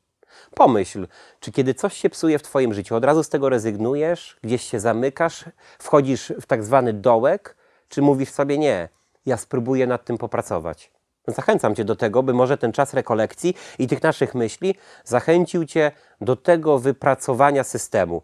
Pomyśl, 0.54 1.08
czy 1.40 1.52
kiedy 1.52 1.74
coś 1.74 1.94
się 1.96 2.10
psuje 2.10 2.38
w 2.38 2.42
Twoim 2.42 2.74
życiu, 2.74 2.96
od 2.96 3.04
razu 3.04 3.22
z 3.22 3.28
tego 3.28 3.48
rezygnujesz, 3.48 4.36
gdzieś 4.42 4.62
się 4.62 4.80
zamykasz, 4.80 5.44
wchodzisz 5.78 6.32
w 6.40 6.46
tak 6.46 6.64
zwany 6.64 6.92
dołek, 6.92 7.56
czy 7.88 8.02
mówisz 8.02 8.30
sobie 8.30 8.58
nie, 8.58 8.88
ja 9.26 9.36
spróbuję 9.36 9.86
nad 9.86 10.04
tym 10.04 10.18
popracować. 10.18 10.95
Zachęcam 11.26 11.74
Cię 11.74 11.84
do 11.84 11.96
tego, 11.96 12.22
by 12.22 12.34
może 12.34 12.58
ten 12.58 12.72
czas 12.72 12.94
rekolekcji 12.94 13.54
i 13.78 13.86
tych 13.86 14.02
naszych 14.02 14.34
myśli 14.34 14.74
zachęcił 15.04 15.64
Cię 15.64 15.92
do 16.20 16.36
tego 16.36 16.78
wypracowania 16.78 17.64
systemu. 17.64 18.22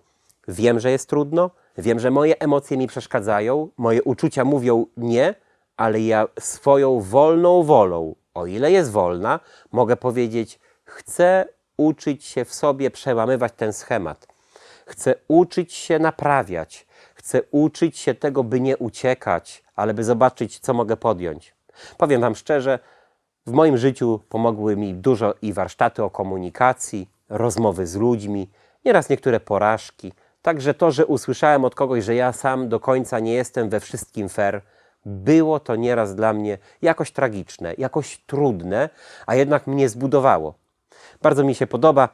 Wiem, 0.49 0.81
że 0.81 0.91
jest 0.91 1.09
trudno, 1.09 1.51
wiem, 1.79 2.01
że 2.01 2.11
moje 2.11 2.39
emocje 2.39 2.77
mi 2.77 2.87
przeszkadzają, 2.87 3.69
moje 3.77 4.03
uczucia 4.03 4.45
mówią 4.45 4.87
nie, 4.97 5.35
ale 5.77 6.01
ja 6.01 6.29
swoją 6.41 7.01
wolną 7.01 7.63
wolą, 7.63 8.15
o 8.35 8.47
ile 8.47 8.73
jest 8.73 8.91
wolna, 8.91 9.41
mogę 9.73 9.97
powiedzieć: 9.97 10.61
chcę 10.85 11.45
uczyć 11.77 12.25
się 12.25 12.45
w 12.45 12.55
sobie 12.55 12.91
przełamywać 12.91 13.53
ten 13.57 13.73
schemat. 13.73 14.27
Chcę 14.87 15.15
uczyć 15.29 15.73
się 15.73 15.99
naprawiać. 15.99 16.87
Chcę 17.15 17.43
uczyć 17.51 17.99
się 17.99 18.15
tego, 18.15 18.45
by 18.45 18.61
nie 18.61 18.77
uciekać, 18.77 19.65
ale 19.77 19.95
by 19.95 20.05
zobaczyć, 20.05 20.59
co 20.59 20.75
mogę 20.75 20.97
podjąć. 20.97 21.55
Powiem 21.99 22.21
Wam 22.21 22.35
szczerze, 22.35 22.79
w 23.47 23.53
moim 23.53 23.79
życiu 23.79 24.21
pomogły 24.29 24.77
mi 24.77 24.95
dużo 24.95 25.35
i 25.43 25.53
warsztaty 25.53 26.05
o 26.05 26.11
komunikacji, 26.11 27.09
rozmowy 27.29 27.87
z 27.87 27.97
ludźmi, 27.97 28.51
nieraz 28.85 29.09
niektóre 29.09 29.41
porażki. 29.41 30.13
Także 30.43 30.75
to, 30.75 30.91
że 30.91 31.07
usłyszałem 31.07 31.65
od 31.65 31.75
kogoś, 31.75 32.05
że 32.05 32.15
ja 32.15 32.33
sam 32.33 32.69
do 32.69 32.81
końca 32.81 33.19
nie 33.19 33.35
jestem 33.35 33.69
we 33.69 33.81
wszystkim 33.81 34.29
fair, 34.29 34.63
było 35.07 35.61
to 35.61 35.77
nieraz 35.77 36.15
dla 36.15 36.33
mnie 36.33 36.59
jakoś 36.83 37.13
tragiczne, 37.13 37.75
jakoś 37.79 38.19
trudne, 38.27 38.89
a 39.27 39.35
jednak 39.35 39.67
mnie 39.67 39.89
zbudowało. 39.89 40.55
Bardzo 41.23 41.45
mi 41.45 41.55
się 41.55 41.67
podoba 41.67 42.09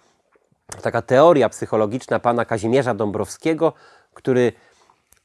taka 0.82 1.02
teoria 1.02 1.48
psychologiczna 1.48 2.18
pana 2.18 2.44
Kazimierza 2.44 2.94
Dąbrowskiego, 2.94 3.72
który 4.14 4.52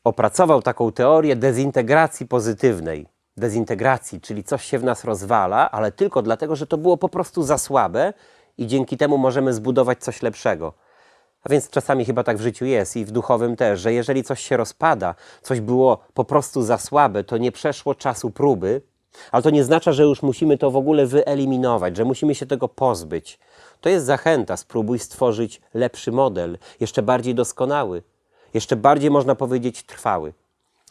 opracował 0.03 0.61
taką 0.61 0.91
teorię 0.91 1.35
dezintegracji 1.35 2.27
pozytywnej. 2.27 3.12
Dezintegracji, 3.37 4.21
czyli 4.21 4.43
coś 4.43 4.65
się 4.65 4.79
w 4.79 4.83
nas 4.83 5.03
rozwala, 5.03 5.71
ale 5.71 5.91
tylko 5.91 6.21
dlatego, 6.21 6.55
że 6.55 6.67
to 6.67 6.77
było 6.77 6.97
po 6.97 7.09
prostu 7.09 7.43
za 7.43 7.57
słabe 7.57 8.13
i 8.57 8.67
dzięki 8.67 8.97
temu 8.97 9.17
możemy 9.17 9.53
zbudować 9.53 9.99
coś 9.99 10.21
lepszego. 10.21 10.73
A 11.43 11.49
więc 11.49 11.69
czasami 11.69 12.05
chyba 12.05 12.23
tak 12.23 12.37
w 12.37 12.41
życiu 12.41 12.65
jest 12.65 12.97
i 12.97 13.05
w 13.05 13.11
duchowym 13.11 13.55
też, 13.55 13.79
że 13.79 13.93
jeżeli 13.93 14.23
coś 14.23 14.43
się 14.43 14.57
rozpada, 14.57 15.15
coś 15.41 15.61
było 15.61 15.97
po 16.13 16.25
prostu 16.25 16.61
za 16.61 16.77
słabe, 16.77 17.23
to 17.23 17.37
nie 17.37 17.51
przeszło 17.51 17.95
czasu 17.95 18.31
próby, 18.31 18.81
ale 19.31 19.43
to 19.43 19.49
nie 19.49 19.63
znaczy, 19.63 19.93
że 19.93 20.03
już 20.03 20.21
musimy 20.21 20.57
to 20.57 20.71
w 20.71 20.75
ogóle 20.75 21.05
wyeliminować, 21.05 21.97
że 21.97 22.05
musimy 22.05 22.35
się 22.35 22.45
tego 22.45 22.67
pozbyć. 22.67 23.39
To 23.81 23.89
jest 23.89 24.05
zachęta, 24.05 24.57
spróbuj 24.57 24.99
stworzyć 24.99 25.61
lepszy 25.73 26.11
model, 26.11 26.57
jeszcze 26.79 27.01
bardziej 27.01 27.35
doskonały, 27.35 28.03
jeszcze 28.53 28.75
bardziej 28.75 29.11
można 29.11 29.35
powiedzieć 29.35 29.83
trwały. 29.83 30.33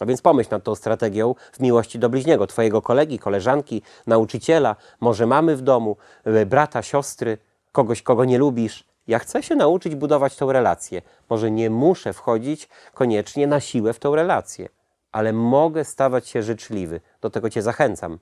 A 0.03 0.07
więc 0.07 0.23
pomyśl 0.23 0.51
nad 0.51 0.63
tą 0.63 0.75
strategią 0.75 1.35
w 1.53 1.61
miłości 1.61 1.99
do 1.99 2.09
bliźniego, 2.09 2.47
twojego 2.47 2.83
kolegi, 2.83 3.19
koleżanki, 3.19 3.83
nauczyciela, 4.07 4.77
może 5.01 5.27
mamy 5.27 5.57
w 5.57 5.61
domu, 5.61 5.97
e, 6.25 6.47
brata, 6.47 6.83
siostry, 6.83 7.39
kogoś, 7.73 8.03
kogo 8.03 8.25
nie 8.25 8.39
lubisz. 8.39 8.85
Ja 9.07 9.19
chcę 9.19 9.43
się 9.43 9.55
nauczyć 9.55 9.95
budować 9.95 10.37
tą 10.37 10.53
relację. 10.53 11.03
Może 11.31 11.51
nie 11.51 11.71
muszę 11.71 12.13
wchodzić 12.13 12.69
koniecznie 12.95 13.47
na 13.47 13.61
siłę 13.61 13.93
w 13.93 13.99
tą 13.99 14.15
relację, 14.15 14.69
ale 15.13 15.33
mogę 15.33 15.85
stawać 15.85 16.29
się 16.29 16.43
życzliwy. 16.43 17.01
Do 17.21 17.31
tego 17.31 17.51
Cię 17.51 17.63
zachęcam. 17.63 18.19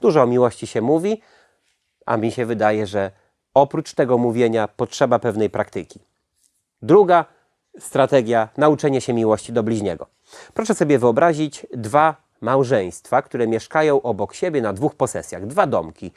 Dużo 0.00 0.22
o 0.22 0.26
miłości 0.26 0.66
się 0.66 0.80
mówi, 0.80 1.22
a 2.06 2.16
mi 2.16 2.32
się 2.32 2.46
wydaje, 2.46 2.86
że 2.86 3.10
oprócz 3.54 3.94
tego 3.94 4.18
mówienia 4.18 4.68
potrzeba 4.68 5.18
pewnej 5.18 5.50
praktyki. 5.50 6.00
Druga 6.82 7.24
strategia 7.78 8.48
nauczenie 8.56 9.00
się 9.00 9.12
miłości 9.12 9.52
do 9.52 9.62
bliźniego. 9.62 10.06
Proszę 10.54 10.74
sobie 10.74 10.98
wyobrazić 10.98 11.66
dwa 11.74 12.16
małżeństwa, 12.40 13.22
które 13.22 13.46
mieszkają 13.46 14.02
obok 14.02 14.34
siebie 14.34 14.62
na 14.62 14.72
dwóch 14.72 14.94
posesjach, 14.94 15.46
dwa 15.46 15.66
domki. 15.66 16.12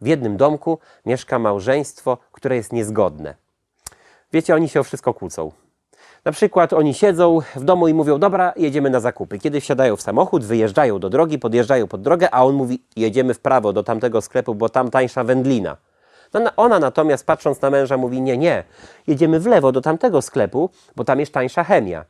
W 0.00 0.06
jednym 0.06 0.36
domku 0.36 0.78
mieszka 1.06 1.38
małżeństwo, 1.38 2.18
które 2.32 2.56
jest 2.56 2.72
niezgodne. 2.72 3.34
Wiecie, 4.32 4.54
oni 4.54 4.68
się 4.68 4.80
o 4.80 4.84
wszystko 4.84 5.14
kłócą. 5.14 5.52
Na 6.24 6.32
przykład 6.32 6.72
oni 6.72 6.94
siedzą 6.94 7.38
w 7.56 7.64
domu 7.64 7.88
i 7.88 7.94
mówią: 7.94 8.18
Dobra, 8.18 8.52
jedziemy 8.56 8.90
na 8.90 9.00
zakupy. 9.00 9.38
Kiedy 9.38 9.60
wsiadają 9.60 9.96
w 9.96 10.02
samochód, 10.02 10.44
wyjeżdżają 10.44 10.98
do 10.98 11.10
drogi, 11.10 11.38
podjeżdżają 11.38 11.88
pod 11.88 12.02
drogę, 12.02 12.34
a 12.34 12.44
on 12.44 12.54
mówi: 12.54 12.82
Jedziemy 12.96 13.34
w 13.34 13.40
prawo 13.40 13.72
do 13.72 13.82
tamtego 13.82 14.20
sklepu, 14.20 14.54
bo 14.54 14.68
tam 14.68 14.90
tańsza 14.90 15.24
wędlina. 15.24 15.76
No, 16.34 16.50
ona 16.56 16.78
natomiast 16.78 17.26
patrząc 17.26 17.62
na 17.62 17.70
męża 17.70 17.96
mówi: 17.96 18.20
Nie, 18.20 18.38
nie, 18.38 18.64
jedziemy 19.06 19.40
w 19.40 19.46
lewo 19.46 19.72
do 19.72 19.80
tamtego 19.80 20.22
sklepu, 20.22 20.70
bo 20.96 21.04
tam 21.04 21.20
jest 21.20 21.32
tańsza 21.32 21.64
chemia. 21.64 22.04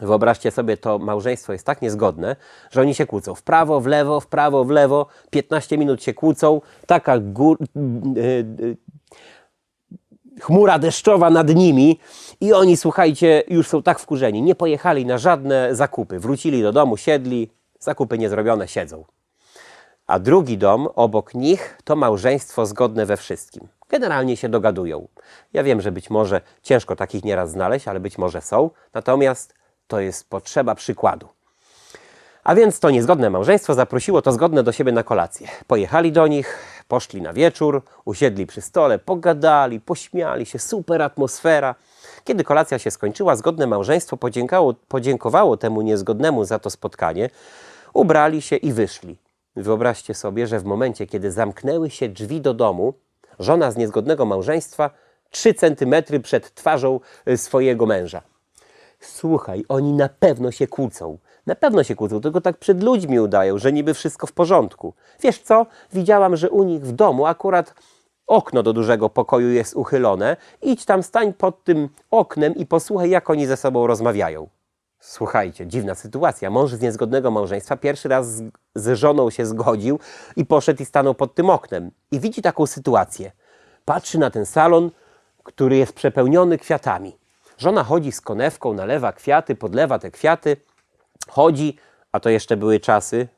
Wyobraźcie 0.00 0.50
sobie, 0.50 0.76
to 0.76 0.98
małżeństwo 0.98 1.52
jest 1.52 1.66
tak 1.66 1.82
niezgodne, 1.82 2.36
że 2.70 2.80
oni 2.80 2.94
się 2.94 3.06
kłócą. 3.06 3.34
W 3.34 3.42
prawo, 3.42 3.80
w 3.80 3.86
lewo, 3.86 4.20
w 4.20 4.26
prawo, 4.26 4.64
w 4.64 4.70
lewo. 4.70 5.06
15 5.30 5.78
minut 5.78 6.02
się 6.02 6.14
kłócą. 6.14 6.60
Taka 6.86 7.18
gór, 7.18 7.58
yy, 8.16 8.76
chmura 10.40 10.78
deszczowa 10.78 11.30
nad 11.30 11.54
nimi 11.54 11.98
i 12.40 12.52
oni, 12.52 12.76
słuchajcie, 12.76 13.42
już 13.48 13.68
są 13.68 13.82
tak 13.82 13.98
wkurzeni. 13.98 14.42
Nie 14.42 14.54
pojechali 14.54 15.06
na 15.06 15.18
żadne 15.18 15.74
zakupy. 15.74 16.18
Wrócili 16.18 16.62
do 16.62 16.72
domu, 16.72 16.96
siedli, 16.96 17.50
zakupy 17.78 18.18
niezrobione, 18.18 18.68
siedzą. 18.68 19.04
A 20.06 20.18
drugi 20.18 20.58
dom 20.58 20.88
obok 20.94 21.34
nich 21.34 21.78
to 21.84 21.96
małżeństwo 21.96 22.66
zgodne 22.66 23.06
we 23.06 23.16
wszystkim. 23.16 23.68
Generalnie 23.88 24.36
się 24.36 24.48
dogadują. 24.48 25.08
Ja 25.52 25.62
wiem, 25.62 25.80
że 25.80 25.92
być 25.92 26.10
może 26.10 26.40
ciężko 26.62 26.96
takich 26.96 27.24
nieraz 27.24 27.50
znaleźć, 27.50 27.88
ale 27.88 28.00
być 28.00 28.18
może 28.18 28.40
są. 28.40 28.70
Natomiast 28.94 29.54
to 29.92 30.00
jest 30.00 30.30
potrzeba 30.30 30.74
przykładu. 30.74 31.28
A 32.44 32.54
więc 32.54 32.80
to 32.80 32.90
niezgodne 32.90 33.30
małżeństwo 33.30 33.74
zaprosiło 33.74 34.22
to 34.22 34.32
zgodne 34.32 34.62
do 34.62 34.72
siebie 34.72 34.92
na 34.92 35.02
kolację. 35.02 35.48
Pojechali 35.66 36.12
do 36.12 36.26
nich, 36.26 36.58
poszli 36.88 37.22
na 37.22 37.32
wieczór, 37.32 37.82
usiedli 38.04 38.46
przy 38.46 38.60
stole, 38.60 38.98
pogadali, 38.98 39.80
pośmiali 39.80 40.46
się, 40.46 40.58
super 40.58 41.02
atmosfera. 41.02 41.74
Kiedy 42.24 42.44
kolacja 42.44 42.78
się 42.78 42.90
skończyła, 42.90 43.36
zgodne 43.36 43.66
małżeństwo 43.66 44.16
podziękowało, 44.88 45.56
temu 45.56 45.82
niezgodnemu 45.82 46.44
za 46.44 46.58
to 46.58 46.70
spotkanie, 46.70 47.30
ubrali 47.94 48.42
się 48.42 48.56
i 48.56 48.72
wyszli. 48.72 49.16
Wyobraźcie 49.56 50.14
sobie, 50.14 50.46
że 50.46 50.60
w 50.60 50.64
momencie, 50.64 51.06
kiedy 51.06 51.32
zamknęły 51.32 51.90
się 51.90 52.08
drzwi 52.08 52.40
do 52.40 52.54
domu, 52.54 52.94
żona 53.38 53.70
z 53.70 53.76
niezgodnego 53.76 54.24
małżeństwa 54.24 54.90
trzy 55.30 55.54
centymetry 55.54 56.20
przed 56.20 56.54
twarzą 56.54 57.00
y, 57.28 57.36
swojego 57.36 57.86
męża. 57.86 58.22
Słuchaj, 59.04 59.64
oni 59.68 59.92
na 59.92 60.08
pewno 60.08 60.50
się 60.50 60.66
kłócą. 60.66 61.18
Na 61.46 61.54
pewno 61.54 61.82
się 61.82 61.94
kłócą, 61.94 62.20
tylko 62.20 62.40
tak 62.40 62.58
przed 62.58 62.82
ludźmi 62.82 63.20
udają, 63.20 63.58
że 63.58 63.72
niby 63.72 63.94
wszystko 63.94 64.26
w 64.26 64.32
porządku. 64.32 64.94
Wiesz 65.20 65.38
co? 65.38 65.66
Widziałam, 65.92 66.36
że 66.36 66.50
u 66.50 66.62
nich 66.62 66.82
w 66.82 66.92
domu 66.92 67.26
akurat 67.26 67.74
okno 68.26 68.62
do 68.62 68.72
dużego 68.72 69.08
pokoju 69.08 69.50
jest 69.50 69.76
uchylone. 69.76 70.36
Idź 70.62 70.84
tam, 70.84 71.02
stań 71.02 71.32
pod 71.32 71.64
tym 71.64 71.88
oknem 72.10 72.54
i 72.54 72.66
posłuchaj, 72.66 73.10
jak 73.10 73.30
oni 73.30 73.46
ze 73.46 73.56
sobą 73.56 73.86
rozmawiają. 73.86 74.48
Słuchajcie, 75.00 75.66
dziwna 75.66 75.94
sytuacja. 75.94 76.50
Mąż 76.50 76.70
z 76.72 76.80
niezgodnego 76.80 77.30
małżeństwa 77.30 77.76
pierwszy 77.76 78.08
raz 78.08 78.30
z, 78.30 78.42
z 78.74 78.98
żoną 78.98 79.30
się 79.30 79.46
zgodził 79.46 79.98
i 80.36 80.46
poszedł 80.46 80.82
i 80.82 80.86
stanął 80.86 81.14
pod 81.14 81.34
tym 81.34 81.50
oknem. 81.50 81.90
I 82.10 82.20
widzi 82.20 82.42
taką 82.42 82.66
sytuację. 82.66 83.32
Patrzy 83.84 84.18
na 84.18 84.30
ten 84.30 84.46
salon, 84.46 84.90
który 85.42 85.76
jest 85.76 85.92
przepełniony 85.92 86.58
kwiatami. 86.58 87.21
Żona 87.62 87.84
chodzi 87.84 88.12
z 88.12 88.20
konewką, 88.20 88.74
nalewa 88.74 89.12
kwiaty, 89.12 89.54
podlewa 89.54 89.98
te 89.98 90.10
kwiaty, 90.10 90.56
chodzi, 91.28 91.76
a 92.12 92.20
to 92.20 92.30
jeszcze 92.30 92.56
były 92.56 92.80
czasy, 92.80 93.28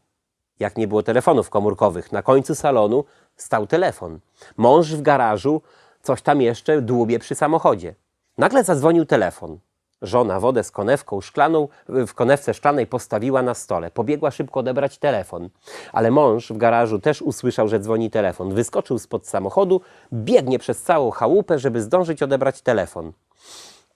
jak 0.60 0.76
nie 0.76 0.88
było 0.88 1.02
telefonów 1.02 1.50
komórkowych. 1.50 2.12
Na 2.12 2.22
końcu 2.22 2.54
salonu 2.54 3.04
stał 3.36 3.66
telefon. 3.66 4.20
Mąż 4.56 4.94
w 4.94 5.02
garażu 5.02 5.62
coś 6.02 6.22
tam 6.22 6.42
jeszcze 6.42 6.82
dłubie 6.82 7.18
przy 7.18 7.34
samochodzie. 7.34 7.94
Nagle 8.38 8.64
zadzwonił 8.64 9.04
telefon. 9.06 9.58
Żona 10.02 10.40
wodę 10.40 10.64
z 10.64 10.70
konewką 10.70 11.20
szklaną 11.20 11.68
w 11.88 12.14
konewce 12.14 12.54
szklanej 12.54 12.86
postawiła 12.86 13.42
na 13.42 13.54
stole. 13.54 13.90
Pobiegła 13.90 14.30
szybko 14.30 14.60
odebrać 14.60 14.98
telefon. 14.98 15.48
Ale 15.92 16.10
mąż 16.10 16.52
w 16.52 16.56
garażu 16.56 16.98
też 16.98 17.22
usłyszał, 17.22 17.68
że 17.68 17.80
dzwoni 17.80 18.10
telefon. 18.10 18.54
Wyskoczył 18.54 18.98
spod 18.98 19.28
samochodu, 19.28 19.80
biegnie 20.12 20.58
przez 20.58 20.82
całą 20.82 21.10
chałupę, 21.10 21.58
żeby 21.58 21.82
zdążyć 21.82 22.22
odebrać 22.22 22.62
telefon. 22.62 23.12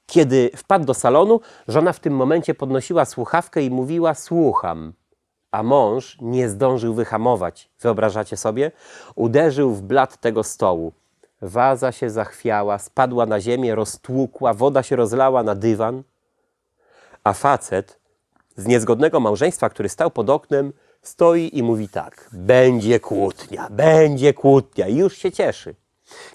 Kiedy 0.08 0.50
wpadł 0.56 0.84
do 0.84 0.94
salonu, 0.94 1.40
żona 1.68 1.92
w 1.92 2.00
tym 2.00 2.16
momencie 2.16 2.54
podnosiła 2.54 3.04
słuchawkę 3.04 3.62
i 3.62 3.70
mówiła: 3.70 4.14
Słucham. 4.14 4.92
A 5.50 5.62
mąż 5.62 6.18
nie 6.20 6.48
zdążył 6.48 6.94
wyhamować. 6.94 7.70
Wyobrażacie 7.80 8.36
sobie? 8.36 8.72
Uderzył 9.14 9.74
w 9.74 9.82
blat 9.82 10.20
tego 10.20 10.44
stołu. 10.44 10.92
Waza 11.42 11.92
się 11.92 12.10
zachwiała, 12.10 12.78
spadła 12.78 13.26
na 13.26 13.40
ziemię, 13.40 13.74
roztłukła, 13.74 14.54
woda 14.54 14.82
się 14.82 14.96
rozlała 14.96 15.42
na 15.42 15.54
dywan. 15.54 16.02
A 17.24 17.32
facet 17.32 17.98
z 18.56 18.66
niezgodnego 18.66 19.20
małżeństwa, 19.20 19.68
który 19.68 19.88
stał 19.88 20.10
pod 20.10 20.30
oknem, 20.30 20.72
stoi 21.02 21.50
i 21.52 21.62
mówi 21.62 21.88
tak: 21.88 22.28
Będzie 22.32 23.00
kłótnia, 23.00 23.68
będzie 23.70 24.34
kłótnia, 24.34 24.88
i 24.88 24.96
już 24.96 25.16
się 25.16 25.32
cieszy. 25.32 25.74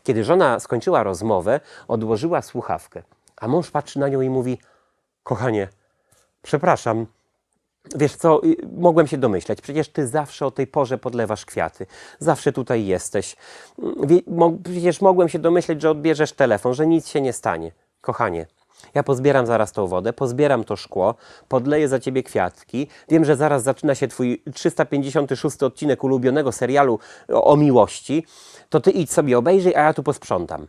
Kiedy 0.03 0.23
żona 0.23 0.59
skończyła 0.59 1.03
rozmowę, 1.03 1.59
odłożyła 1.87 2.41
słuchawkę, 2.41 3.03
a 3.43 3.47
mąż 3.47 3.71
patrzy 3.71 3.99
na 3.99 4.07
nią 4.07 4.21
i 4.21 4.29
mówi: 4.29 4.57
Kochanie, 5.23 5.67
przepraszam, 6.41 7.05
Wiesz 7.95 8.15
co, 8.15 8.43
y, 8.43 8.55
mogłem 8.77 9.07
się 9.07 9.17
domyśleć, 9.17 9.61
przecież 9.61 9.89
ty 9.89 10.07
zawsze 10.07 10.45
o 10.45 10.51
tej 10.51 10.67
porze 10.67 10.97
podlewasz 10.97 11.45
kwiaty, 11.45 11.85
zawsze 12.19 12.51
tutaj 12.51 12.85
jesteś. 12.85 13.35
Mm, 13.79 14.63
Przecież 14.63 15.01
mogłem 15.01 15.29
się 15.29 15.39
domyśleć, 15.39 15.81
że 15.81 15.89
odbierzesz 15.89 16.31
telefon, 16.33 16.73
że 16.73 16.87
nic 16.87 17.07
się 17.07 17.21
nie 17.21 17.33
stanie. 17.33 17.71
Kochanie, 18.01 18.47
ja 18.93 19.03
pozbieram 19.03 19.45
zaraz 19.45 19.71
tą 19.71 19.87
wodę, 19.87 20.13
pozbieram 20.13 20.63
to 20.63 20.75
szkło, 20.75 21.15
podleję 21.47 21.87
za 21.87 21.99
ciebie 21.99 22.23
kwiatki. 22.23 22.87
Wiem, 23.09 23.25
że 23.25 23.35
zaraz 23.35 23.63
zaczyna 23.63 23.95
się 23.95 24.07
twój 24.07 24.43
356 24.53 25.63
odcinek 25.63 26.03
ulubionego 26.03 26.51
serialu 26.51 26.99
o 27.29 27.55
miłości. 27.57 28.25
To 28.69 28.79
ty 28.79 28.91
idź 28.91 29.11
sobie 29.11 29.37
obejrzyj, 29.37 29.75
a 29.75 29.79
ja 29.79 29.93
tu 29.93 30.03
posprzątam. 30.03 30.67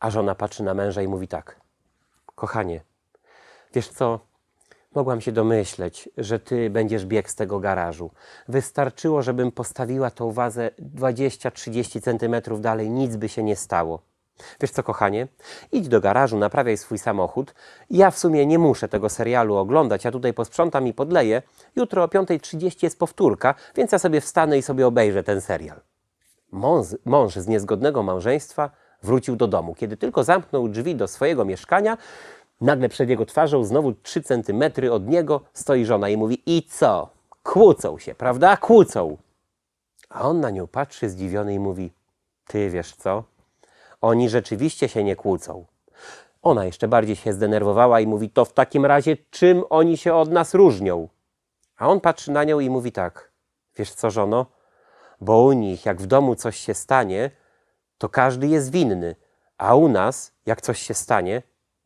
A 0.00 0.10
żona 0.10 0.34
patrzy 0.34 0.62
na 0.62 0.74
męża 0.74 1.02
i 1.02 1.08
mówi 1.08 1.28
tak: 1.28 1.63
Kochanie, 2.34 2.80
wiesz 3.74 3.88
co? 3.88 4.20
Mogłam 4.94 5.20
się 5.20 5.32
domyśleć, 5.32 6.08
że 6.18 6.40
ty 6.40 6.70
będziesz 6.70 7.06
biegł 7.06 7.28
z 7.28 7.34
tego 7.34 7.60
garażu. 7.60 8.10
Wystarczyło, 8.48 9.22
żebym 9.22 9.52
postawiła 9.52 10.10
tą 10.10 10.32
wazę 10.32 10.70
20-30 10.96 12.00
centymetrów 12.00 12.60
dalej, 12.60 12.90
nic 12.90 13.16
by 13.16 13.28
się 13.28 13.42
nie 13.42 13.56
stało. 13.56 14.02
Wiesz 14.60 14.70
co, 14.70 14.82
kochanie? 14.82 15.28
Idź 15.72 15.88
do 15.88 16.00
garażu, 16.00 16.38
naprawiaj 16.38 16.76
swój 16.76 16.98
samochód. 16.98 17.54
Ja 17.90 18.10
w 18.10 18.18
sumie 18.18 18.46
nie 18.46 18.58
muszę 18.58 18.88
tego 18.88 19.08
serialu 19.08 19.56
oglądać, 19.56 20.04
ja 20.04 20.10
tutaj 20.10 20.34
posprzątam 20.34 20.86
i 20.86 20.94
podleję. 20.94 21.42
Jutro 21.76 22.02
o 22.02 22.06
5.30 22.06 22.82
jest 22.82 22.98
powtórka, 22.98 23.54
więc 23.76 23.92
ja 23.92 23.98
sobie 23.98 24.20
wstanę 24.20 24.58
i 24.58 24.62
sobie 24.62 24.86
obejrzę 24.86 25.22
ten 25.22 25.40
serial. 25.40 25.80
Mąż, 26.52 26.86
mąż 27.04 27.34
z 27.34 27.46
niezgodnego 27.46 28.02
małżeństwa 28.02 28.70
wrócił 29.04 29.36
do 29.36 29.46
domu. 29.46 29.74
Kiedy 29.74 29.96
tylko 29.96 30.24
zamknął 30.24 30.68
drzwi 30.68 30.94
do 30.94 31.08
swojego 31.08 31.44
mieszkania, 31.44 31.98
nagle 32.60 32.88
przed 32.88 33.08
jego 33.08 33.26
twarzą, 33.26 33.64
znowu 33.64 33.92
3 33.92 34.22
centymetry 34.22 34.92
od 34.92 35.08
niego, 35.08 35.40
stoi 35.52 35.84
żona 35.84 36.08
i 36.08 36.16
mówi: 36.16 36.42
I 36.46 36.62
co? 36.62 37.08
Kłócą 37.42 37.98
się, 37.98 38.14
prawda? 38.14 38.56
Kłócą. 38.56 39.16
A 40.08 40.22
on 40.22 40.40
na 40.40 40.50
nią 40.50 40.66
patrzy 40.66 41.08
zdziwiony 41.08 41.54
i 41.54 41.58
mówi: 41.58 41.92
Ty 42.46 42.70
wiesz 42.70 42.94
co? 42.94 43.24
Oni 44.00 44.28
rzeczywiście 44.28 44.88
się 44.88 45.04
nie 45.04 45.16
kłócą. 45.16 45.64
Ona 46.42 46.64
jeszcze 46.64 46.88
bardziej 46.88 47.16
się 47.16 47.32
zdenerwowała 47.32 48.00
i 48.00 48.06
mówi: 48.06 48.30
To 48.30 48.44
w 48.44 48.52
takim 48.52 48.86
razie, 48.86 49.16
czym 49.30 49.64
oni 49.70 49.96
się 49.96 50.14
od 50.14 50.30
nas 50.30 50.54
różnią? 50.54 51.08
A 51.76 51.88
on 51.88 52.00
patrzy 52.00 52.32
na 52.32 52.44
nią 52.44 52.60
i 52.60 52.70
mówi 52.70 52.92
tak: 52.92 53.32
Wiesz 53.76 53.92
co, 53.92 54.10
żono? 54.10 54.46
Bo 55.20 55.42
u 55.42 55.52
nich, 55.52 55.86
jak 55.86 56.02
w 56.02 56.06
domu 56.06 56.34
coś 56.34 56.56
się 56.56 56.74
stanie, 56.74 57.30
to 57.98 58.08
każdy 58.08 58.46
jest 58.46 58.70
winny, 58.70 59.16
a 59.58 59.74
u 59.74 59.88
nas, 59.88 60.32
jak 60.46 60.60
coś 60.60 60.78
się 60.82 60.94
stanie, 60.94 61.42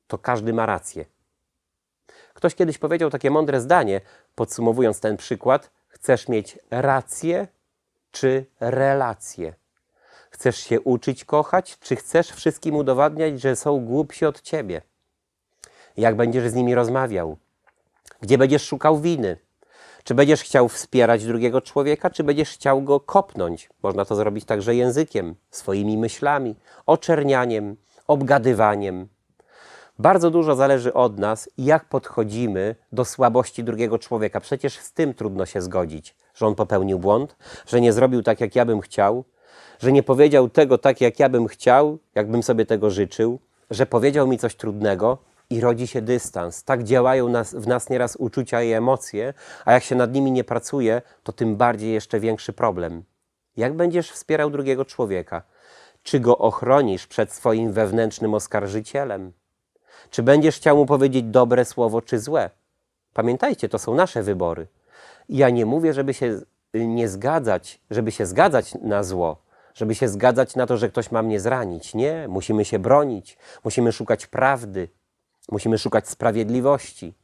to 0.06 0.18
każdy 0.18 0.52
ma 0.52 0.66
rację. 0.66 1.04
Ktoś 2.34 2.54
kiedyś 2.54 2.78
powiedział 2.78 3.10
takie 3.10 3.30
mądre 3.30 3.60
zdanie, 3.60 4.00
podsumowując 4.34 5.00
ten 5.00 5.16
przykład: 5.16 5.70
chcesz 5.88 6.28
mieć 6.28 6.58
rację 6.70 7.48
czy 8.10 8.46
relację? 8.60 9.54
Chcesz 10.30 10.56
się 10.56 10.80
uczyć 10.80 11.24
kochać, 11.24 11.78
czy 11.78 11.96
chcesz 11.96 12.30
wszystkim 12.30 12.76
udowadniać, 12.76 13.40
że 13.40 13.56
są 13.56 13.84
głupsi 13.84 14.26
od 14.26 14.40
ciebie? 14.40 14.82
Jak 15.96 16.16
będziesz 16.16 16.50
z 16.50 16.54
nimi 16.54 16.74
rozmawiał? 16.74 17.36
Gdzie 18.20 18.38
będziesz 18.38 18.66
szukał 18.66 19.00
winy? 19.00 19.36
Czy 20.08 20.14
będziesz 20.14 20.42
chciał 20.42 20.68
wspierać 20.68 21.24
drugiego 21.24 21.60
człowieka, 21.60 22.10
czy 22.10 22.24
będziesz 22.24 22.50
chciał 22.50 22.82
go 22.82 23.00
kopnąć? 23.00 23.70
Można 23.82 24.04
to 24.04 24.16
zrobić 24.16 24.44
także 24.44 24.74
językiem, 24.74 25.34
swoimi 25.50 25.98
myślami, 25.98 26.54
oczernianiem, 26.86 27.76
obgadywaniem. 28.06 29.08
Bardzo 29.98 30.30
dużo 30.30 30.54
zależy 30.56 30.94
od 30.94 31.18
nas, 31.18 31.48
jak 31.58 31.84
podchodzimy 31.84 32.74
do 32.92 33.04
słabości 33.04 33.64
drugiego 33.64 33.98
człowieka. 33.98 34.40
Przecież 34.40 34.78
z 34.78 34.92
tym 34.92 35.14
trudno 35.14 35.46
się 35.46 35.62
zgodzić, 35.62 36.16
że 36.34 36.46
on 36.46 36.54
popełnił 36.54 36.98
błąd, 36.98 37.36
że 37.66 37.80
nie 37.80 37.92
zrobił 37.92 38.22
tak, 38.22 38.40
jak 38.40 38.56
ja 38.56 38.64
bym 38.64 38.80
chciał, 38.80 39.24
że 39.78 39.92
nie 39.92 40.02
powiedział 40.02 40.48
tego 40.48 40.78
tak, 40.78 41.00
jak 41.00 41.18
ja 41.18 41.28
bym 41.28 41.46
chciał, 41.46 41.98
jakbym 42.14 42.42
sobie 42.42 42.66
tego 42.66 42.90
życzył, 42.90 43.38
że 43.70 43.86
powiedział 43.86 44.28
mi 44.28 44.38
coś 44.38 44.56
trudnego 44.56 45.18
i 45.50 45.60
rodzi 45.60 45.86
się 45.86 46.02
dystans. 46.02 46.64
Tak 46.64 46.84
działają 46.84 47.28
nas, 47.28 47.54
w 47.54 47.66
nas 47.66 47.90
nieraz 47.90 48.16
uczucia 48.16 48.62
i 48.62 48.72
emocje, 48.72 49.34
a 49.64 49.72
jak 49.72 49.82
się 49.82 49.96
nad 49.96 50.12
nimi 50.12 50.32
nie 50.32 50.44
pracuje, 50.44 51.02
to 51.22 51.32
tym 51.32 51.56
bardziej 51.56 51.92
jeszcze 51.92 52.20
większy 52.20 52.52
problem. 52.52 53.04
Jak 53.56 53.74
będziesz 53.74 54.10
wspierał 54.10 54.50
drugiego 54.50 54.84
człowieka? 54.84 55.42
Czy 56.02 56.20
go 56.20 56.38
ochronisz 56.38 57.06
przed 57.06 57.32
swoim 57.32 57.72
wewnętrznym 57.72 58.34
oskarżycielem? 58.34 59.32
Czy 60.10 60.22
będziesz 60.22 60.56
chciał 60.56 60.76
mu 60.76 60.86
powiedzieć 60.86 61.24
dobre 61.24 61.64
słowo 61.64 62.02
czy 62.02 62.18
złe? 62.18 62.50
Pamiętajcie, 63.14 63.68
to 63.68 63.78
są 63.78 63.94
nasze 63.94 64.22
wybory. 64.22 64.66
Ja 65.28 65.50
nie 65.50 65.66
mówię, 65.66 65.94
żeby 65.94 66.14
się 66.14 66.26
y, 66.74 66.86
nie 66.86 67.08
zgadzać, 67.08 67.80
żeby 67.90 68.12
się 68.12 68.26
zgadzać 68.26 68.74
na 68.74 69.02
zło, 69.02 69.42
żeby 69.74 69.94
się 69.94 70.08
zgadzać 70.08 70.56
na 70.56 70.66
to, 70.66 70.76
że 70.76 70.88
ktoś 70.88 71.10
ma 71.10 71.22
mnie 71.22 71.40
zranić. 71.40 71.94
Nie, 71.94 72.26
musimy 72.28 72.64
się 72.64 72.78
bronić, 72.78 73.38
musimy 73.64 73.92
szukać 73.92 74.26
prawdy, 74.26 74.88
musimy 75.48 75.78
szukać 75.78 76.08
sprawiedliwości. 76.08 77.14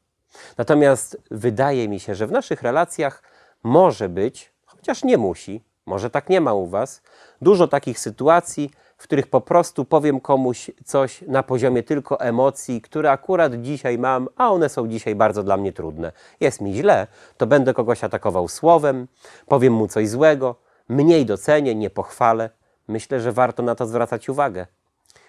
Natomiast 0.59 1.19
wydaje 1.31 1.89
mi 1.89 2.01
się, 2.01 2.15
że 2.15 2.27
w 2.27 2.33
naszych 2.33 2.63
relacjach 2.63 3.23
może 3.63 4.09
być, 4.09 4.53
chociaż 4.67 5.05
nie 5.05 5.19
musi, 5.19 5.65
może 5.87 6.11
tak 6.11 6.29
nie 6.29 6.41
ma 6.41 6.55
u 6.55 6.67
Was, 6.67 7.03
dużo 7.43 7.69
takich 7.69 7.99
sytuacji, 7.99 8.71
w 8.97 9.03
których 9.03 9.27
po 9.27 9.41
prostu 9.41 9.85
powiem 9.85 10.21
komuś 10.21 10.71
coś 10.85 11.23
na 11.23 11.43
poziomie 11.43 11.83
tylko 11.83 12.21
emocji, 12.21 12.81
które 12.81 13.11
akurat 13.11 13.55
dzisiaj 13.55 13.99
mam, 13.99 14.29
a 14.37 14.51
one 14.53 14.69
są 14.69 14.89
dzisiaj 14.89 15.15
bardzo 15.15 15.43
dla 15.43 15.57
mnie 15.57 15.73
trudne. 15.73 16.13
Jest 16.41 16.61
mi 16.61 16.75
źle, 16.75 17.07
to 17.37 17.47
będę 17.47 17.75
kogoś 17.75 18.05
atakował 18.05 18.49
słowem, 18.49 19.09
powiem 19.47 19.73
mu 19.73 19.89
coś 19.89 20.09
złego, 20.09 20.57
mniej 20.89 21.27
docenię, 21.27 21.75
nie 21.75 21.91
pochwalę. 21.91 22.51
Myślę, 22.89 23.21
że 23.21 23.33
warto 23.33 23.63
na 23.63 23.75
to 23.75 23.87
zwracać 23.87 24.29
uwagę. 24.29 24.67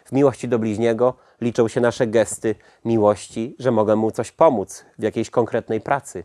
W 0.06 0.12
miłości 0.12 0.48
do 0.48 0.60
bliźniego 0.60 1.14
liczą 1.42 1.68
się 1.68 1.82
nasze 1.82 2.08
gesty 2.08 2.56
miłości, 2.86 3.56
że 3.60 3.72
mogę 3.72 3.96
mu 3.96 4.12
coś 4.12 4.32
pomóc 4.32 4.86
w 5.00 5.04
jakiejś 5.04 5.30
konkretnej 5.30 5.82
pracy. 5.82 6.24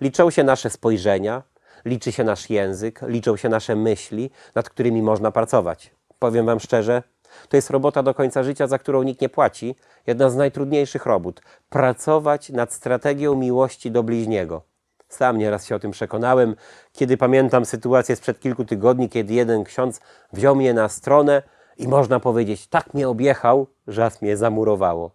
Liczą 0.00 0.30
się 0.30 0.44
nasze 0.44 0.70
spojrzenia, 0.70 1.42
liczy 1.84 2.12
się 2.12 2.24
nasz 2.24 2.50
język, 2.50 3.00
liczą 3.02 3.36
się 3.36 3.48
nasze 3.48 3.76
myśli, 3.76 4.30
nad 4.54 4.70
którymi 4.70 5.02
można 5.02 5.30
pracować. 5.30 5.90
Powiem 6.18 6.46
Wam 6.46 6.60
szczerze, 6.60 7.02
to 7.48 7.56
jest 7.56 7.70
robota 7.70 8.02
do 8.02 8.14
końca 8.14 8.42
życia, 8.42 8.66
za 8.66 8.78
którą 8.78 9.02
nikt 9.02 9.20
nie 9.20 9.28
płaci. 9.28 9.76
Jedna 10.06 10.30
z 10.30 10.36
najtrudniejszych 10.36 11.06
robót. 11.06 11.40
Pracować 11.68 12.50
nad 12.50 12.72
strategią 12.72 13.34
miłości 13.34 13.90
do 13.90 14.02
bliźniego. 14.02 14.62
Sam 15.08 15.38
nieraz 15.38 15.66
się 15.66 15.74
o 15.74 15.78
tym 15.78 15.90
przekonałem, 15.90 16.56
kiedy 16.92 17.16
pamiętam 17.16 17.64
sytuację 17.64 18.16
sprzed 18.16 18.40
kilku 18.40 18.64
tygodni, 18.64 19.08
kiedy 19.08 19.34
jeden 19.34 19.64
ksiądz 19.64 20.00
wziął 20.32 20.56
mnie 20.56 20.74
na 20.74 20.88
stronę 20.88 21.42
i 21.78 21.88
można 21.88 22.20
powiedzieć, 22.20 22.66
tak 22.66 22.94
mnie 22.94 23.08
objechał, 23.08 23.66
że 23.86 24.04
aż 24.04 24.22
mnie 24.22 24.36
zamurowało. 24.36 25.10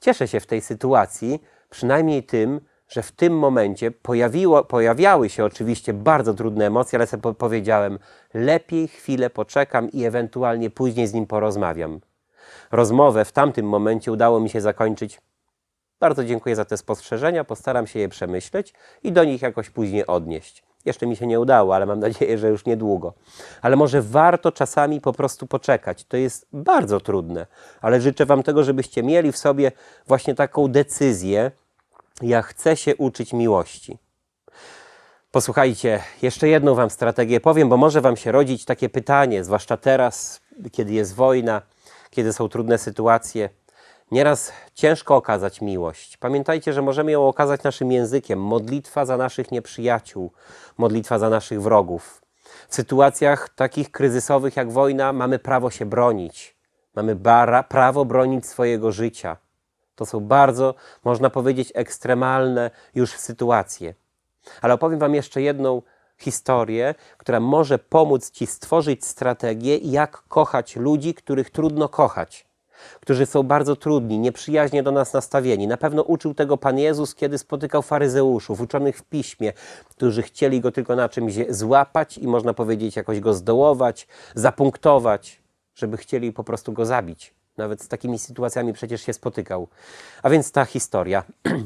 Cieszę 0.00 0.28
się 0.28 0.40
w 0.40 0.46
tej 0.46 0.60
sytuacji, 0.60 1.42
przynajmniej 1.70 2.22
tym, 2.22 2.60
że 2.88 3.02
w 3.02 3.12
tym 3.12 3.38
momencie 3.38 3.90
pojawiło, 3.90 4.64
pojawiały 4.64 5.28
się 5.28 5.44
oczywiście 5.44 5.92
bardzo 5.92 6.34
trudne 6.34 6.66
emocje, 6.66 6.96
ale 6.98 7.06
sobie 7.06 7.22
po- 7.22 7.34
powiedziałem, 7.34 7.98
lepiej 8.34 8.88
chwilę 8.88 9.30
poczekam 9.30 9.90
i 9.92 10.04
ewentualnie 10.04 10.70
później 10.70 11.06
z 11.06 11.14
nim 11.14 11.26
porozmawiam. 11.26 12.00
Rozmowę 12.70 13.24
w 13.24 13.32
tamtym 13.32 13.66
momencie 13.66 14.12
udało 14.12 14.40
mi 14.40 14.50
się 14.50 14.60
zakończyć. 14.60 15.20
Bardzo 16.00 16.24
dziękuję 16.24 16.56
za 16.56 16.64
te 16.64 16.76
spostrzeżenia, 16.76 17.44
postaram 17.44 17.86
się 17.86 17.98
je 17.98 18.08
przemyśleć 18.08 18.74
i 19.02 19.12
do 19.12 19.24
nich 19.24 19.42
jakoś 19.42 19.70
później 19.70 20.06
odnieść. 20.06 20.67
Jeszcze 20.84 21.06
mi 21.06 21.16
się 21.16 21.26
nie 21.26 21.40
udało, 21.40 21.74
ale 21.74 21.86
mam 21.86 22.00
nadzieję, 22.00 22.38
że 22.38 22.48
już 22.48 22.64
niedługo. 22.66 23.12
Ale 23.62 23.76
może 23.76 24.02
warto 24.02 24.52
czasami 24.52 25.00
po 25.00 25.12
prostu 25.12 25.46
poczekać. 25.46 26.04
To 26.04 26.16
jest 26.16 26.46
bardzo 26.52 27.00
trudne, 27.00 27.46
ale 27.80 28.00
życzę 28.00 28.26
Wam 28.26 28.42
tego, 28.42 28.64
żebyście 28.64 29.02
mieli 29.02 29.32
w 29.32 29.38
sobie 29.38 29.72
właśnie 30.06 30.34
taką 30.34 30.68
decyzję, 30.68 31.50
ja 32.22 32.42
chcę 32.42 32.76
się 32.76 32.96
uczyć 32.96 33.32
miłości. 33.32 33.98
Posłuchajcie, 35.32 36.02
jeszcze 36.22 36.48
jedną 36.48 36.74
Wam 36.74 36.90
strategię 36.90 37.40
powiem, 37.40 37.68
bo 37.68 37.76
może 37.76 38.00
Wam 38.00 38.16
się 38.16 38.32
rodzić 38.32 38.64
takie 38.64 38.88
pytanie, 38.88 39.44
zwłaszcza 39.44 39.76
teraz, 39.76 40.40
kiedy 40.72 40.92
jest 40.92 41.14
wojna, 41.14 41.62
kiedy 42.10 42.32
są 42.32 42.48
trudne 42.48 42.78
sytuacje. 42.78 43.48
Nieraz 44.10 44.52
ciężko 44.74 45.16
okazać 45.16 45.60
miłość. 45.60 46.16
Pamiętajcie, 46.16 46.72
że 46.72 46.82
możemy 46.82 47.12
ją 47.12 47.28
okazać 47.28 47.62
naszym 47.62 47.92
językiem. 47.92 48.40
Modlitwa 48.40 49.04
za 49.04 49.16
naszych 49.16 49.50
nieprzyjaciół, 49.50 50.32
modlitwa 50.78 51.18
za 51.18 51.30
naszych 51.30 51.62
wrogów. 51.62 52.22
W 52.68 52.74
sytuacjach 52.74 53.48
takich 53.48 53.90
kryzysowych 53.90 54.56
jak 54.56 54.72
wojna 54.72 55.12
mamy 55.12 55.38
prawo 55.38 55.70
się 55.70 55.86
bronić. 55.86 56.56
Mamy 56.94 57.16
bara, 57.16 57.62
prawo 57.62 58.04
bronić 58.04 58.46
swojego 58.46 58.92
życia. 58.92 59.36
To 59.94 60.06
są 60.06 60.20
bardzo, 60.20 60.74
można 61.04 61.30
powiedzieć, 61.30 61.72
ekstremalne 61.74 62.70
już 62.94 63.12
sytuacje. 63.12 63.94
Ale 64.62 64.74
opowiem 64.74 64.98
Wam 64.98 65.14
jeszcze 65.14 65.42
jedną 65.42 65.82
historię, 66.18 66.94
która 67.18 67.40
może 67.40 67.78
pomóc 67.78 68.30
Ci 68.30 68.46
stworzyć 68.46 69.04
strategię, 69.04 69.76
jak 69.76 70.22
kochać 70.28 70.76
ludzi, 70.76 71.14
których 71.14 71.50
trudno 71.50 71.88
kochać, 71.88 72.47
którzy 73.00 73.26
są 73.26 73.42
bardzo 73.42 73.76
trudni, 73.76 74.18
nieprzyjaźnie 74.18 74.82
do 74.82 74.92
nas 74.92 75.12
nastawieni. 75.12 75.66
Na 75.66 75.76
pewno 75.76 76.02
uczył 76.02 76.34
tego 76.34 76.56
Pan 76.56 76.78
Jezus, 76.78 77.14
kiedy 77.14 77.38
spotykał 77.38 77.82
faryzeuszów, 77.82 78.60
uczonych 78.60 78.96
w 78.98 79.02
piśmie, 79.02 79.52
którzy 79.88 80.22
chcieli 80.22 80.60
go 80.60 80.72
tylko 80.72 80.96
na 80.96 81.08
czymś 81.08 81.34
złapać 81.48 82.18
i 82.18 82.26
można 82.26 82.54
powiedzieć 82.54 82.96
jakoś 82.96 83.20
go 83.20 83.34
zdołować, 83.34 84.08
zapunktować, 84.34 85.42
żeby 85.74 85.96
chcieli 85.96 86.32
po 86.32 86.44
prostu 86.44 86.72
go 86.72 86.86
zabić. 86.86 87.34
Nawet 87.56 87.82
z 87.82 87.88
takimi 87.88 88.18
sytuacjami 88.18 88.72
przecież 88.72 89.02
się 89.02 89.12
spotykał. 89.12 89.68
A 90.22 90.30
więc 90.30 90.52
ta 90.52 90.64
historia. 90.64 91.22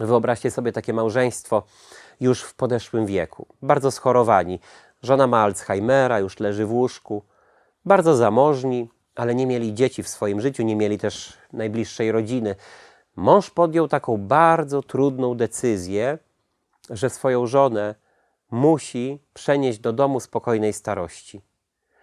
Wyobraźcie 0.00 0.50
sobie 0.50 0.72
takie 0.72 0.92
małżeństwo 0.92 1.62
już 2.20 2.42
w 2.42 2.54
podeszłym 2.54 3.06
wieku, 3.06 3.46
bardzo 3.62 3.90
schorowani. 3.90 4.60
Żona 5.02 5.26
ma 5.26 5.42
Alzheimera, 5.42 6.18
już 6.18 6.40
leży 6.40 6.66
w 6.66 6.72
łóżku, 6.72 7.22
bardzo 7.84 8.16
zamożni, 8.16 8.90
ale 9.14 9.34
nie 9.34 9.46
mieli 9.46 9.74
dzieci 9.74 10.02
w 10.02 10.08
swoim 10.08 10.40
życiu, 10.40 10.62
nie 10.62 10.76
mieli 10.76 10.98
też 10.98 11.38
najbliższej 11.52 12.12
rodziny. 12.12 12.54
Mąż 13.16 13.50
podjął 13.50 13.88
taką 13.88 14.16
bardzo 14.16 14.82
trudną 14.82 15.34
decyzję, 15.34 16.18
że 16.90 17.10
swoją 17.10 17.46
żonę 17.46 17.94
musi 18.50 19.18
przenieść 19.34 19.78
do 19.78 19.92
domu 19.92 20.20
spokojnej 20.20 20.72
starości. 20.72 21.42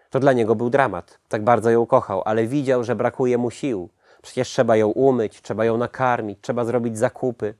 To 0.09 0.19
dla 0.19 0.33
niego 0.33 0.55
był 0.55 0.69
dramat. 0.69 1.19
Tak 1.27 1.43
bardzo 1.43 1.69
ją 1.69 1.85
kochał, 1.85 2.21
ale 2.25 2.47
widział, 2.47 2.83
że 2.83 2.95
brakuje 2.95 3.37
mu 3.37 3.51
sił. 3.51 3.89
Przecież 4.21 4.49
trzeba 4.49 4.75
ją 4.75 4.87
umyć, 4.87 5.41
trzeba 5.41 5.65
ją 5.65 5.77
nakarmić, 5.77 6.39
trzeba 6.41 6.65
zrobić 6.65 6.97
zakupy. 6.97 7.53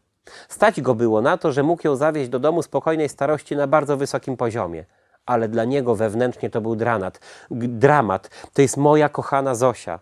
Stać 0.49 0.81
go 0.81 0.95
było 0.95 1.21
na 1.21 1.37
to, 1.37 1.51
że 1.51 1.63
mógł 1.63 1.87
ją 1.87 1.95
zawieźć 1.95 2.29
do 2.29 2.39
domu 2.39 2.63
spokojnej 2.63 3.09
starości 3.09 3.55
na 3.55 3.67
bardzo 3.67 3.97
wysokim 3.97 4.37
poziomie. 4.37 4.85
Ale 5.25 5.49
dla 5.49 5.65
niego 5.65 5.95
wewnętrznie 5.95 6.49
to 6.49 6.61
był 6.61 6.75
dramat. 6.75 7.19
Dramat. 7.51 8.29
To 8.53 8.61
jest 8.61 8.77
moja 8.77 9.09
kochana 9.09 9.55
Zosia. 9.55 9.99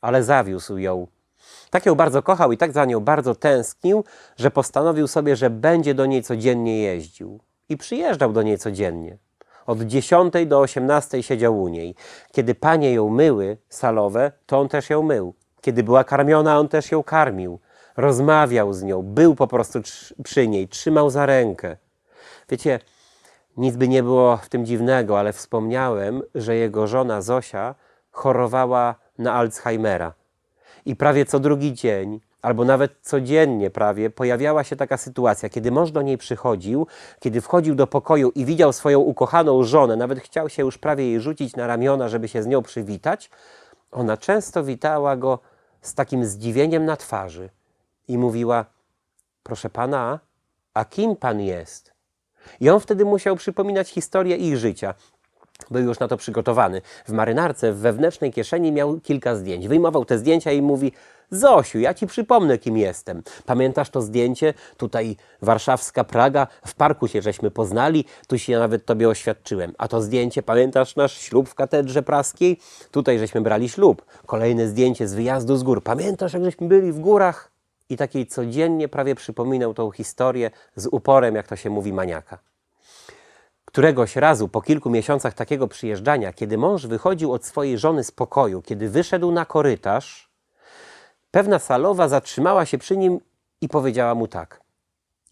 Ale 0.00 0.24
zawiózł 0.24 0.78
ją. 0.78 1.06
Tak 1.70 1.86
ją 1.86 1.94
bardzo 1.94 2.22
kochał 2.22 2.52
i 2.52 2.56
tak 2.56 2.72
za 2.72 2.84
nią 2.84 3.00
bardzo 3.00 3.34
tęsknił, 3.34 4.04
że 4.36 4.50
postanowił 4.50 5.08
sobie, 5.08 5.36
że 5.36 5.50
będzie 5.50 5.94
do 5.94 6.06
niej 6.06 6.22
codziennie 6.22 6.82
jeździł. 6.82 7.40
I 7.68 7.76
przyjeżdżał 7.76 8.32
do 8.32 8.42
niej 8.42 8.58
codziennie. 8.58 9.18
Od 9.66 9.82
10 9.82 10.32
do 10.46 10.60
18 10.60 11.22
siedział 11.22 11.62
u 11.62 11.68
niej. 11.68 11.94
Kiedy 12.32 12.54
panie 12.54 12.92
ją 12.92 13.08
myły, 13.08 13.56
salowe, 13.68 14.32
to 14.46 14.60
on 14.60 14.68
też 14.68 14.90
ją 14.90 15.02
mył. 15.02 15.34
Kiedy 15.60 15.82
była 15.82 16.04
karmiona, 16.04 16.58
on 16.58 16.68
też 16.68 16.90
ją 16.90 17.02
karmił. 17.02 17.60
Rozmawiał 17.96 18.72
z 18.72 18.82
nią, 18.82 19.02
był 19.02 19.34
po 19.34 19.46
prostu 19.46 19.80
przy 20.24 20.48
niej, 20.48 20.68
trzymał 20.68 21.10
za 21.10 21.26
rękę. 21.26 21.76
Wiecie, 22.48 22.80
nic 23.60 23.76
by 23.76 23.88
nie 23.88 24.02
było 24.02 24.36
w 24.36 24.48
tym 24.48 24.66
dziwnego, 24.66 25.18
ale 25.18 25.32
wspomniałem, 25.32 26.22
że 26.34 26.56
jego 26.56 26.86
żona 26.86 27.22
Zosia 27.22 27.74
chorowała 28.10 28.94
na 29.18 29.34
Alzheimera. 29.34 30.12
I 30.84 30.96
prawie 30.96 31.24
co 31.24 31.40
drugi 31.40 31.74
dzień 31.74 32.20
albo 32.42 32.64
nawet 32.64 32.92
codziennie 33.02 33.70
prawie 33.70 34.10
pojawiała 34.10 34.64
się 34.64 34.76
taka 34.76 34.96
sytuacja, 34.96 35.48
kiedy 35.48 35.70
mąż 35.70 35.90
do 35.90 36.02
niej 36.02 36.18
przychodził, 36.18 36.86
kiedy 37.20 37.40
wchodził 37.40 37.74
do 37.74 37.86
pokoju 37.86 38.30
i 38.34 38.44
widział 38.44 38.72
swoją 38.72 38.98
ukochaną 38.98 39.62
żonę, 39.62 39.96
nawet 39.96 40.20
chciał 40.20 40.48
się 40.48 40.62
już 40.62 40.78
prawie 40.78 41.04
jej 41.04 41.20
rzucić 41.20 41.56
na 41.56 41.66
ramiona, 41.66 42.08
żeby 42.08 42.28
się 42.28 42.42
z 42.42 42.46
nią 42.46 42.62
przywitać, 42.62 43.30
ona 43.92 44.16
często 44.16 44.64
witała 44.64 45.16
go 45.16 45.38
z 45.82 45.94
takim 45.94 46.24
zdziwieniem 46.24 46.84
na 46.84 46.96
twarzy 46.96 47.50
i 48.08 48.18
mówiła: 48.18 48.64
Proszę 49.42 49.70
pana, 49.70 50.18
a 50.74 50.84
kim 50.84 51.16
pan 51.16 51.40
jest? 51.40 51.89
I 52.60 52.70
on 52.70 52.80
wtedy 52.80 53.04
musiał 53.04 53.36
przypominać 53.36 53.88
historię 53.88 54.36
ich 54.36 54.56
życia. 54.56 54.94
Był 55.70 55.82
już 55.82 55.98
na 55.98 56.08
to 56.08 56.16
przygotowany. 56.16 56.82
W 57.06 57.12
marynarce 57.12 57.72
w 57.72 57.76
wewnętrznej 57.76 58.32
kieszeni 58.32 58.72
miał 58.72 59.00
kilka 59.00 59.36
zdjęć. 59.36 59.68
Wyjmował 59.68 60.04
te 60.04 60.18
zdjęcia 60.18 60.52
i 60.52 60.62
mówi: 60.62 60.92
Zosiu, 61.30 61.78
ja 61.78 61.94
ci 61.94 62.06
przypomnę, 62.06 62.58
kim 62.58 62.76
jestem. 62.76 63.22
Pamiętasz 63.46 63.90
to 63.90 64.02
zdjęcie? 64.02 64.54
Tutaj 64.76 65.16
warszawska 65.42 66.04
Praga, 66.04 66.46
w 66.66 66.74
parku 66.74 67.08
się 67.08 67.22
żeśmy 67.22 67.50
poznali, 67.50 68.04
tu 68.28 68.38
się 68.38 68.58
nawet 68.58 68.84
tobie 68.84 69.08
oświadczyłem. 69.08 69.72
A 69.78 69.88
to 69.88 70.02
zdjęcie, 70.02 70.42
pamiętasz 70.42 70.96
nasz 70.96 71.20
ślub 71.20 71.48
w 71.48 71.54
katedrze 71.54 72.02
praskiej? 72.02 72.58
Tutaj 72.90 73.18
żeśmy 73.18 73.40
brali 73.40 73.68
ślub. 73.68 74.04
Kolejne 74.26 74.68
zdjęcie 74.68 75.08
z 75.08 75.14
wyjazdu 75.14 75.56
z 75.56 75.62
gór. 75.62 75.82
Pamiętasz, 75.82 76.32
jak 76.32 76.44
żeśmy 76.44 76.68
byli 76.68 76.92
w 76.92 76.98
górach? 77.00 77.49
I 77.90 77.96
takiej 77.96 78.26
codziennie 78.26 78.88
prawie 78.88 79.14
przypominał 79.14 79.74
tą 79.74 79.90
historię 79.90 80.50
z 80.76 80.86
uporem, 80.86 81.34
jak 81.34 81.46
to 81.48 81.56
się 81.56 81.70
mówi, 81.70 81.92
maniaka. 81.92 82.38
Któregoś 83.64 84.16
razu 84.16 84.48
po 84.48 84.62
kilku 84.62 84.90
miesiącach 84.90 85.34
takiego 85.34 85.68
przyjeżdżania, 85.68 86.32
kiedy 86.32 86.58
mąż 86.58 86.86
wychodził 86.86 87.32
od 87.32 87.44
swojej 87.44 87.78
żony 87.78 88.04
z 88.04 88.10
pokoju, 88.10 88.62
kiedy 88.62 88.88
wyszedł 88.88 89.32
na 89.32 89.44
korytarz, 89.44 90.30
Pewna 91.30 91.58
salowa 91.58 92.08
zatrzymała 92.08 92.66
się 92.66 92.78
przy 92.78 92.96
nim 92.96 93.20
i 93.60 93.68
powiedziała 93.68 94.14
mu 94.14 94.28
tak: 94.28 94.60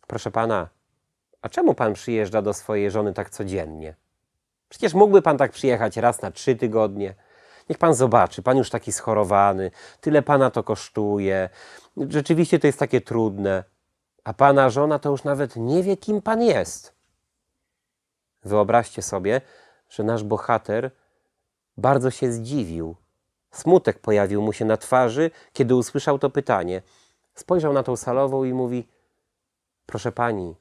Proszę 0.06 0.30
pana, 0.30 0.68
a 1.42 1.48
czemu 1.48 1.74
pan 1.74 1.94
przyjeżdża 1.94 2.42
do 2.42 2.54
swojej 2.54 2.90
żony 2.90 3.14
tak 3.14 3.30
codziennie? 3.30 3.94
Przecież 4.68 4.94
mógłby 4.94 5.22
pan 5.22 5.38
tak 5.38 5.52
przyjechać 5.52 5.96
raz 5.96 6.22
na 6.22 6.30
trzy 6.30 6.56
tygodnie. 6.56 7.14
Niech 7.68 7.78
pan 7.78 7.94
zobaczy, 7.94 8.42
pan 8.42 8.58
już 8.58 8.70
taki 8.70 8.92
schorowany, 8.92 9.70
tyle 10.00 10.22
pana 10.22 10.50
to 10.50 10.62
kosztuje. 10.62 11.48
Rzeczywiście 12.08 12.58
to 12.58 12.66
jest 12.66 12.78
takie 12.78 13.00
trudne. 13.00 13.64
A 14.24 14.34
pana 14.34 14.70
żona 14.70 14.98
to 14.98 15.10
już 15.10 15.24
nawet 15.24 15.56
nie 15.56 15.82
wie, 15.82 15.96
kim 15.96 16.22
pan 16.22 16.42
jest. 16.42 16.94
Wyobraźcie 18.44 19.02
sobie, 19.02 19.40
że 19.88 20.02
nasz 20.02 20.24
bohater 20.24 20.90
bardzo 21.76 22.10
się 22.10 22.32
zdziwił 22.32 22.96
Smutek 23.50 23.98
pojawił 23.98 24.42
mu 24.42 24.52
się 24.52 24.64
na 24.64 24.76
twarzy, 24.76 25.30
kiedy 25.52 25.74
usłyszał 25.74 26.18
to 26.18 26.30
pytanie. 26.30 26.82
Spojrzał 27.34 27.72
na 27.72 27.82
tą 27.82 27.96
salową 27.96 28.44
i 28.44 28.54
mówi: 28.54 28.88
Proszę 29.86 30.12
pani, 30.12 30.56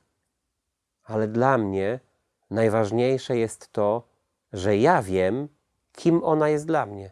ale 1.04 1.28
dla 1.28 1.58
mnie 1.58 2.00
najważniejsze 2.50 3.38
jest 3.38 3.72
to, 3.72 4.08
że 4.54 4.78
ja 4.78 5.02
wiem, 5.02 5.48
kim 5.92 6.24
ona 6.24 6.50
jest 6.50 6.68
dla 6.68 6.86
mnie. 6.86 7.12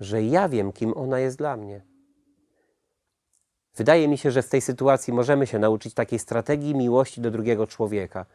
Że 0.00 0.22
ja 0.22 0.48
wiem, 0.48 0.72
kim 0.72 0.96
ona 0.96 1.18
jest 1.18 1.38
dla 1.38 1.56
mnie. 1.56 1.82
Wydaje 3.76 4.08
mi 4.08 4.18
się, 4.18 4.30
że 4.30 4.42
z 4.42 4.48
tej 4.48 4.60
sytuacji 4.60 5.12
możemy 5.12 5.46
się 5.46 5.58
nauczyć 5.58 5.94
takiej 5.94 6.18
strategii 6.18 6.74
miłości 6.74 7.20
do 7.20 7.30
drugiego 7.30 7.66
człowieka. 7.66 8.26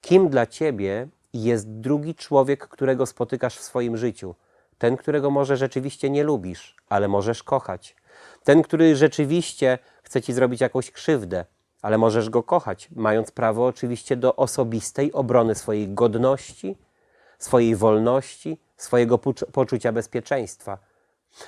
Kim 0.00 0.28
dla 0.28 0.46
ciebie 0.46 1.08
jest 1.32 1.70
drugi 1.70 2.14
człowiek, 2.14 2.68
którego 2.68 3.06
spotykasz 3.06 3.56
w 3.56 3.62
swoim 3.62 3.96
życiu? 3.96 4.34
Ten, 4.78 4.96
którego 4.96 5.30
może 5.30 5.56
rzeczywiście 5.56 6.10
nie 6.10 6.24
lubisz, 6.24 6.76
ale 6.88 7.08
możesz 7.08 7.42
kochać. 7.42 7.96
Ten, 8.44 8.62
który 8.62 8.96
rzeczywiście 8.96 9.78
chce 10.02 10.22
ci 10.22 10.32
zrobić 10.32 10.60
jakąś 10.60 10.90
krzywdę, 10.90 11.44
ale 11.82 11.98
możesz 11.98 12.30
go 12.30 12.42
kochać, 12.42 12.88
mając 12.96 13.30
prawo 13.30 13.66
oczywiście 13.66 14.16
do 14.16 14.36
osobistej 14.36 15.12
obrony 15.12 15.54
swojej 15.54 15.88
godności, 15.88 16.76
swojej 17.38 17.76
wolności, 17.76 18.58
swojego 18.76 19.18
poczucia 19.52 19.92
bezpieczeństwa. 19.92 20.78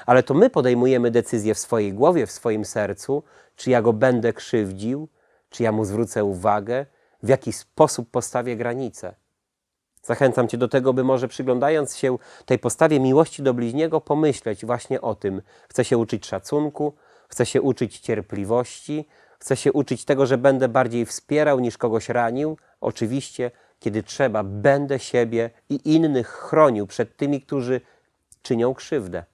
Ale 0.07 0.23
to 0.23 0.35
my 0.35 0.51
podejmujemy 0.51 1.11
decyzję 1.11 1.55
w 1.55 1.59
swojej 1.59 1.93
głowie, 1.93 2.27
w 2.27 2.33
swoim 2.33 2.65
sercu, 2.65 3.23
czy 3.57 3.71
ja 3.71 3.83
go 3.83 3.93
będę 3.93 4.33
krzywdził, 4.33 5.09
czy 5.51 5.63
ja 5.63 5.73
mu 5.73 5.85
zwrócę 5.85 6.25
uwagę, 6.25 6.87
w 7.23 7.29
jaki 7.29 7.53
sposób 7.53 8.11
postawię 8.11 8.57
granice. 8.57 9.15
Zachęcam 10.03 10.49
Cię 10.49 10.59
do 10.59 10.69
tego, 10.69 10.93
by 10.93 11.05
może 11.05 11.29
przyglądając 11.29 11.97
się 11.97 12.19
tej 12.47 12.59
postawie 12.59 13.01
miłości 13.01 13.43
do 13.43 13.55
bliźniego, 13.55 14.01
pomyśleć 14.01 14.67
właśnie 14.67 15.01
o 15.01 15.15
tym. 15.15 15.43
Chcę 15.69 15.85
się 15.85 15.99
uczyć 15.99 16.27
szacunku, 16.27 16.95
chcę 17.29 17.47
się 17.47 17.63
uczyć 17.63 17.99
cierpliwości, 17.99 19.07
chcę 19.39 19.57
się 19.57 19.73
uczyć 19.73 20.05
tego, 20.05 20.27
że 20.27 20.39
będę 20.39 20.69
bardziej 20.69 21.07
wspierał 21.07 21.61
niż 21.61 21.79
kogoś 21.79 22.09
ranił. 22.09 22.57
Oczywiście, 22.81 23.51
kiedy 23.81 24.03
trzeba, 24.03 24.43
będę 24.43 24.99
siebie 24.99 25.51
i 25.69 25.95
innych 25.95 26.29
chronił 26.29 26.87
przed 26.87 27.17
tymi, 27.17 27.41
którzy 27.41 27.81
czynią 28.43 28.75
krzywdę. 28.75 29.25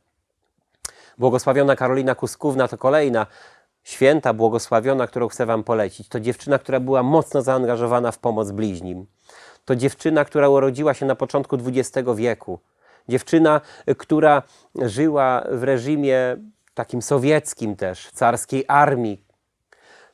Błogosławiona 1.19 1.77
Karolina 1.77 2.15
Kuskówna 2.15 2.69
to 2.69 2.79
kolejna 2.79 3.27
święta 3.83 4.33
błogosławiona, 4.33 5.07
którą 5.07 5.29
chcę 5.29 5.47
Wam 5.47 5.65
polecić. 5.65 6.09
To 6.09 6.21
dziewczyna, 6.21 6.59
która 6.59 6.81
była 6.81 7.03
mocno 7.03 7.43
zaangażowana 7.43 8.13
w 8.13 8.19
pomoc 8.19 8.51
bliźnim. 8.51 9.07
To 9.65 9.77
dziewczyna, 9.77 10.25
która 10.25 10.49
urodziła 10.49 10.95
się 10.95 11.07
na 11.07 11.15
początku 11.15 11.57
XX 11.57 12.09
wieku. 12.15 12.59
Dziewczyna, 13.09 13.61
która 13.99 14.43
żyła 14.83 15.45
w 15.51 15.63
reżimie 15.63 16.37
takim 16.75 17.03
sowieckim 17.03 17.77
też, 17.77 18.11
carskiej 18.11 18.65
armii. 18.69 19.25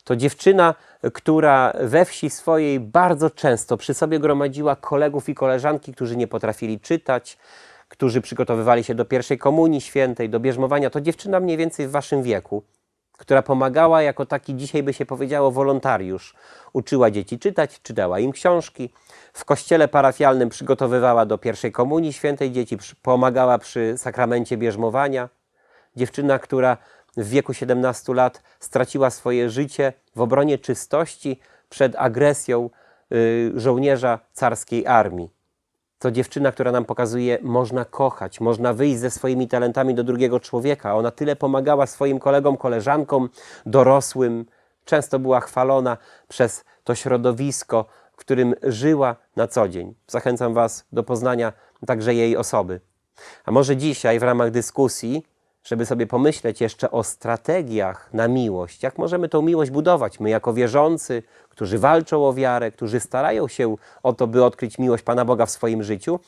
To 0.04 0.16
dziewczyna, 0.16 0.74
która 1.12 1.72
we 1.80 2.04
wsi 2.04 2.30
swojej 2.30 2.80
bardzo 2.80 3.30
często 3.30 3.76
przy 3.76 3.94
sobie 3.94 4.18
gromadziła 4.18 4.76
kolegów 4.76 5.28
i 5.28 5.34
koleżanki, 5.34 5.94
którzy 5.94 6.16
nie 6.16 6.26
potrafili 6.26 6.80
czytać, 6.80 7.38
którzy 7.90 8.20
przygotowywali 8.20 8.84
się 8.84 8.94
do 8.94 9.04
pierwszej 9.04 9.38
komunii 9.38 9.80
świętej, 9.80 10.30
do 10.30 10.40
bierzmowania, 10.40 10.90
to 10.90 11.00
dziewczyna 11.00 11.40
mniej 11.40 11.56
więcej 11.56 11.88
w 11.88 11.90
waszym 11.90 12.22
wieku, 12.22 12.62
która 13.12 13.42
pomagała 13.42 14.02
jako 14.02 14.26
taki, 14.26 14.54
dzisiaj 14.56 14.82
by 14.82 14.92
się 14.92 15.06
powiedziało, 15.06 15.50
wolontariusz. 15.50 16.34
Uczyła 16.72 17.10
dzieci 17.10 17.38
czytać, 17.38 17.82
czytała 17.82 18.18
im 18.18 18.32
książki. 18.32 18.90
W 19.32 19.44
kościele 19.44 19.88
parafialnym 19.88 20.48
przygotowywała 20.48 21.26
do 21.26 21.38
pierwszej 21.38 21.72
komunii 21.72 22.12
świętej 22.12 22.52
dzieci, 22.52 22.78
pomagała 23.02 23.58
przy 23.58 23.94
sakramencie 23.96 24.56
bierzmowania. 24.56 25.28
Dziewczyna, 25.96 26.38
która 26.38 26.76
w 27.16 27.28
wieku 27.28 27.54
17 27.54 28.14
lat 28.14 28.42
straciła 28.60 29.10
swoje 29.10 29.50
życie 29.50 29.92
w 30.16 30.20
obronie 30.20 30.58
czystości 30.58 31.40
przed 31.68 31.96
agresją 31.96 32.70
y, 33.12 33.52
żołnierza 33.54 34.18
carskiej 34.32 34.86
armii. 34.86 35.39
To 36.00 36.10
dziewczyna, 36.10 36.52
która 36.52 36.72
nam 36.72 36.84
pokazuje, 36.84 37.38
można 37.42 37.84
kochać, 37.84 38.40
można 38.40 38.72
wyjść 38.72 38.98
ze 38.98 39.10
swoimi 39.10 39.48
talentami 39.48 39.94
do 39.94 40.04
drugiego 40.04 40.40
człowieka. 40.40 40.96
Ona 40.96 41.10
tyle 41.10 41.36
pomagała 41.36 41.86
swoim 41.86 42.18
kolegom, 42.18 42.56
koleżankom, 42.56 43.28
dorosłym. 43.66 44.46
Często 44.84 45.18
była 45.18 45.40
chwalona 45.40 45.96
przez 46.28 46.64
to 46.84 46.94
środowisko, 46.94 47.84
w 48.12 48.16
którym 48.16 48.54
żyła 48.62 49.16
na 49.36 49.46
co 49.46 49.68
dzień. 49.68 49.94
Zachęcam 50.06 50.54
Was 50.54 50.84
do 50.92 51.02
poznania 51.02 51.52
także 51.86 52.14
jej 52.14 52.36
osoby. 52.36 52.80
A 53.44 53.50
może 53.50 53.76
dzisiaj 53.76 54.18
w 54.18 54.22
ramach 54.22 54.50
dyskusji, 54.50 55.26
żeby 55.64 55.86
sobie 55.86 56.06
pomyśleć 56.06 56.60
jeszcze 56.60 56.90
o 56.90 57.04
strategiach 57.04 58.08
na 58.12 58.28
miłość, 58.28 58.82
jak 58.82 58.98
możemy 58.98 59.28
tą 59.28 59.42
miłość 59.42 59.70
budować, 59.70 60.20
my 60.20 60.30
jako 60.30 60.54
wierzący, 60.54 61.22
którzy 61.48 61.78
walczą 61.78 62.26
o 62.26 62.32
wiarę, 62.32 62.70
którzy 62.70 63.00
starają 63.00 63.48
się 63.48 63.76
o 64.02 64.12
to, 64.12 64.26
by 64.26 64.44
odkryć 64.44 64.78
miłość 64.78 65.02
Pana 65.02 65.24
Boga 65.24 65.46
w 65.46 65.50
swoim 65.50 65.82
życiu, 65.82 66.20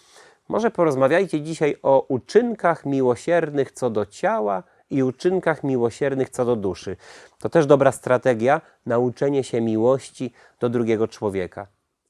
może 0.49 0.71
porozmawiajcie 0.71 1.41
dzisiaj 1.41 1.77
o 1.83 2.07
uczynkach 2.09 2.87
miłosiernych 2.87 3.73
co 3.73 3.91
do 3.91 4.07
ciała 4.07 4.63
i 4.91 5.03
uczynkach 5.03 5.65
miłosiernych 5.65 6.31
co 6.31 6.45
do 6.45 6.57
duszy. 6.57 6.97
To 7.39 7.49
też 7.49 7.67
dobra 7.67 7.93
strategia, 7.93 8.61
nauczenie 8.87 9.45
się 9.45 9.61
miłości 9.61 10.33
do 10.61 10.69
drugiego 10.69 11.09
człowieka. 11.09 11.67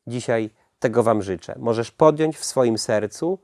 Dzisiaj 0.06 0.50
tego 0.78 1.02
Wam 1.02 1.22
życzę. 1.22 1.54
Możesz 1.58 1.90
podjąć 1.90 2.36
w 2.36 2.44
swoim 2.44 2.78
sercu 2.78 3.38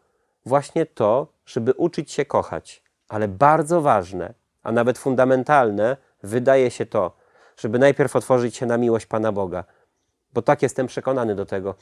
właśnie 0.46 0.86
to, 0.86 1.26
żeby 1.46 1.72
uczyć 1.72 2.12
się 2.12 2.24
kochać. 2.24 2.87
Ale 3.08 3.28
bardzo 3.28 3.80
ważne, 3.80 4.34
a 4.62 4.72
nawet 4.72 4.98
fundamentalne, 4.98 5.96
wydaje 6.22 6.70
się 6.70 6.86
to, 6.86 7.16
żeby 7.56 7.78
najpierw 7.78 8.16
otworzyć 8.16 8.56
się 8.56 8.66
na 8.66 8.78
miłość 8.78 9.06
Pana 9.06 9.32
Boga. 9.32 9.64
Bo 10.34 10.42
tak 10.42 10.62
jestem 10.62 10.86
przekonany 10.86 11.34
do 11.34 11.46
tego, 11.46 11.74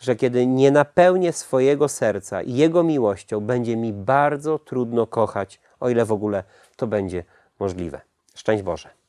że 0.00 0.16
kiedy 0.16 0.46
nie 0.46 0.70
napełnię 0.70 1.32
swojego 1.32 1.88
serca 1.88 2.42
Jego 2.42 2.82
miłością, 2.82 3.40
będzie 3.40 3.76
mi 3.76 3.92
bardzo 3.92 4.58
trudno 4.58 5.06
kochać, 5.06 5.60
o 5.80 5.88
ile 5.88 6.04
w 6.04 6.12
ogóle 6.12 6.44
to 6.76 6.86
będzie 6.86 7.24
możliwe. 7.58 8.00
Szczęść 8.34 8.62
Boże. 8.62 9.01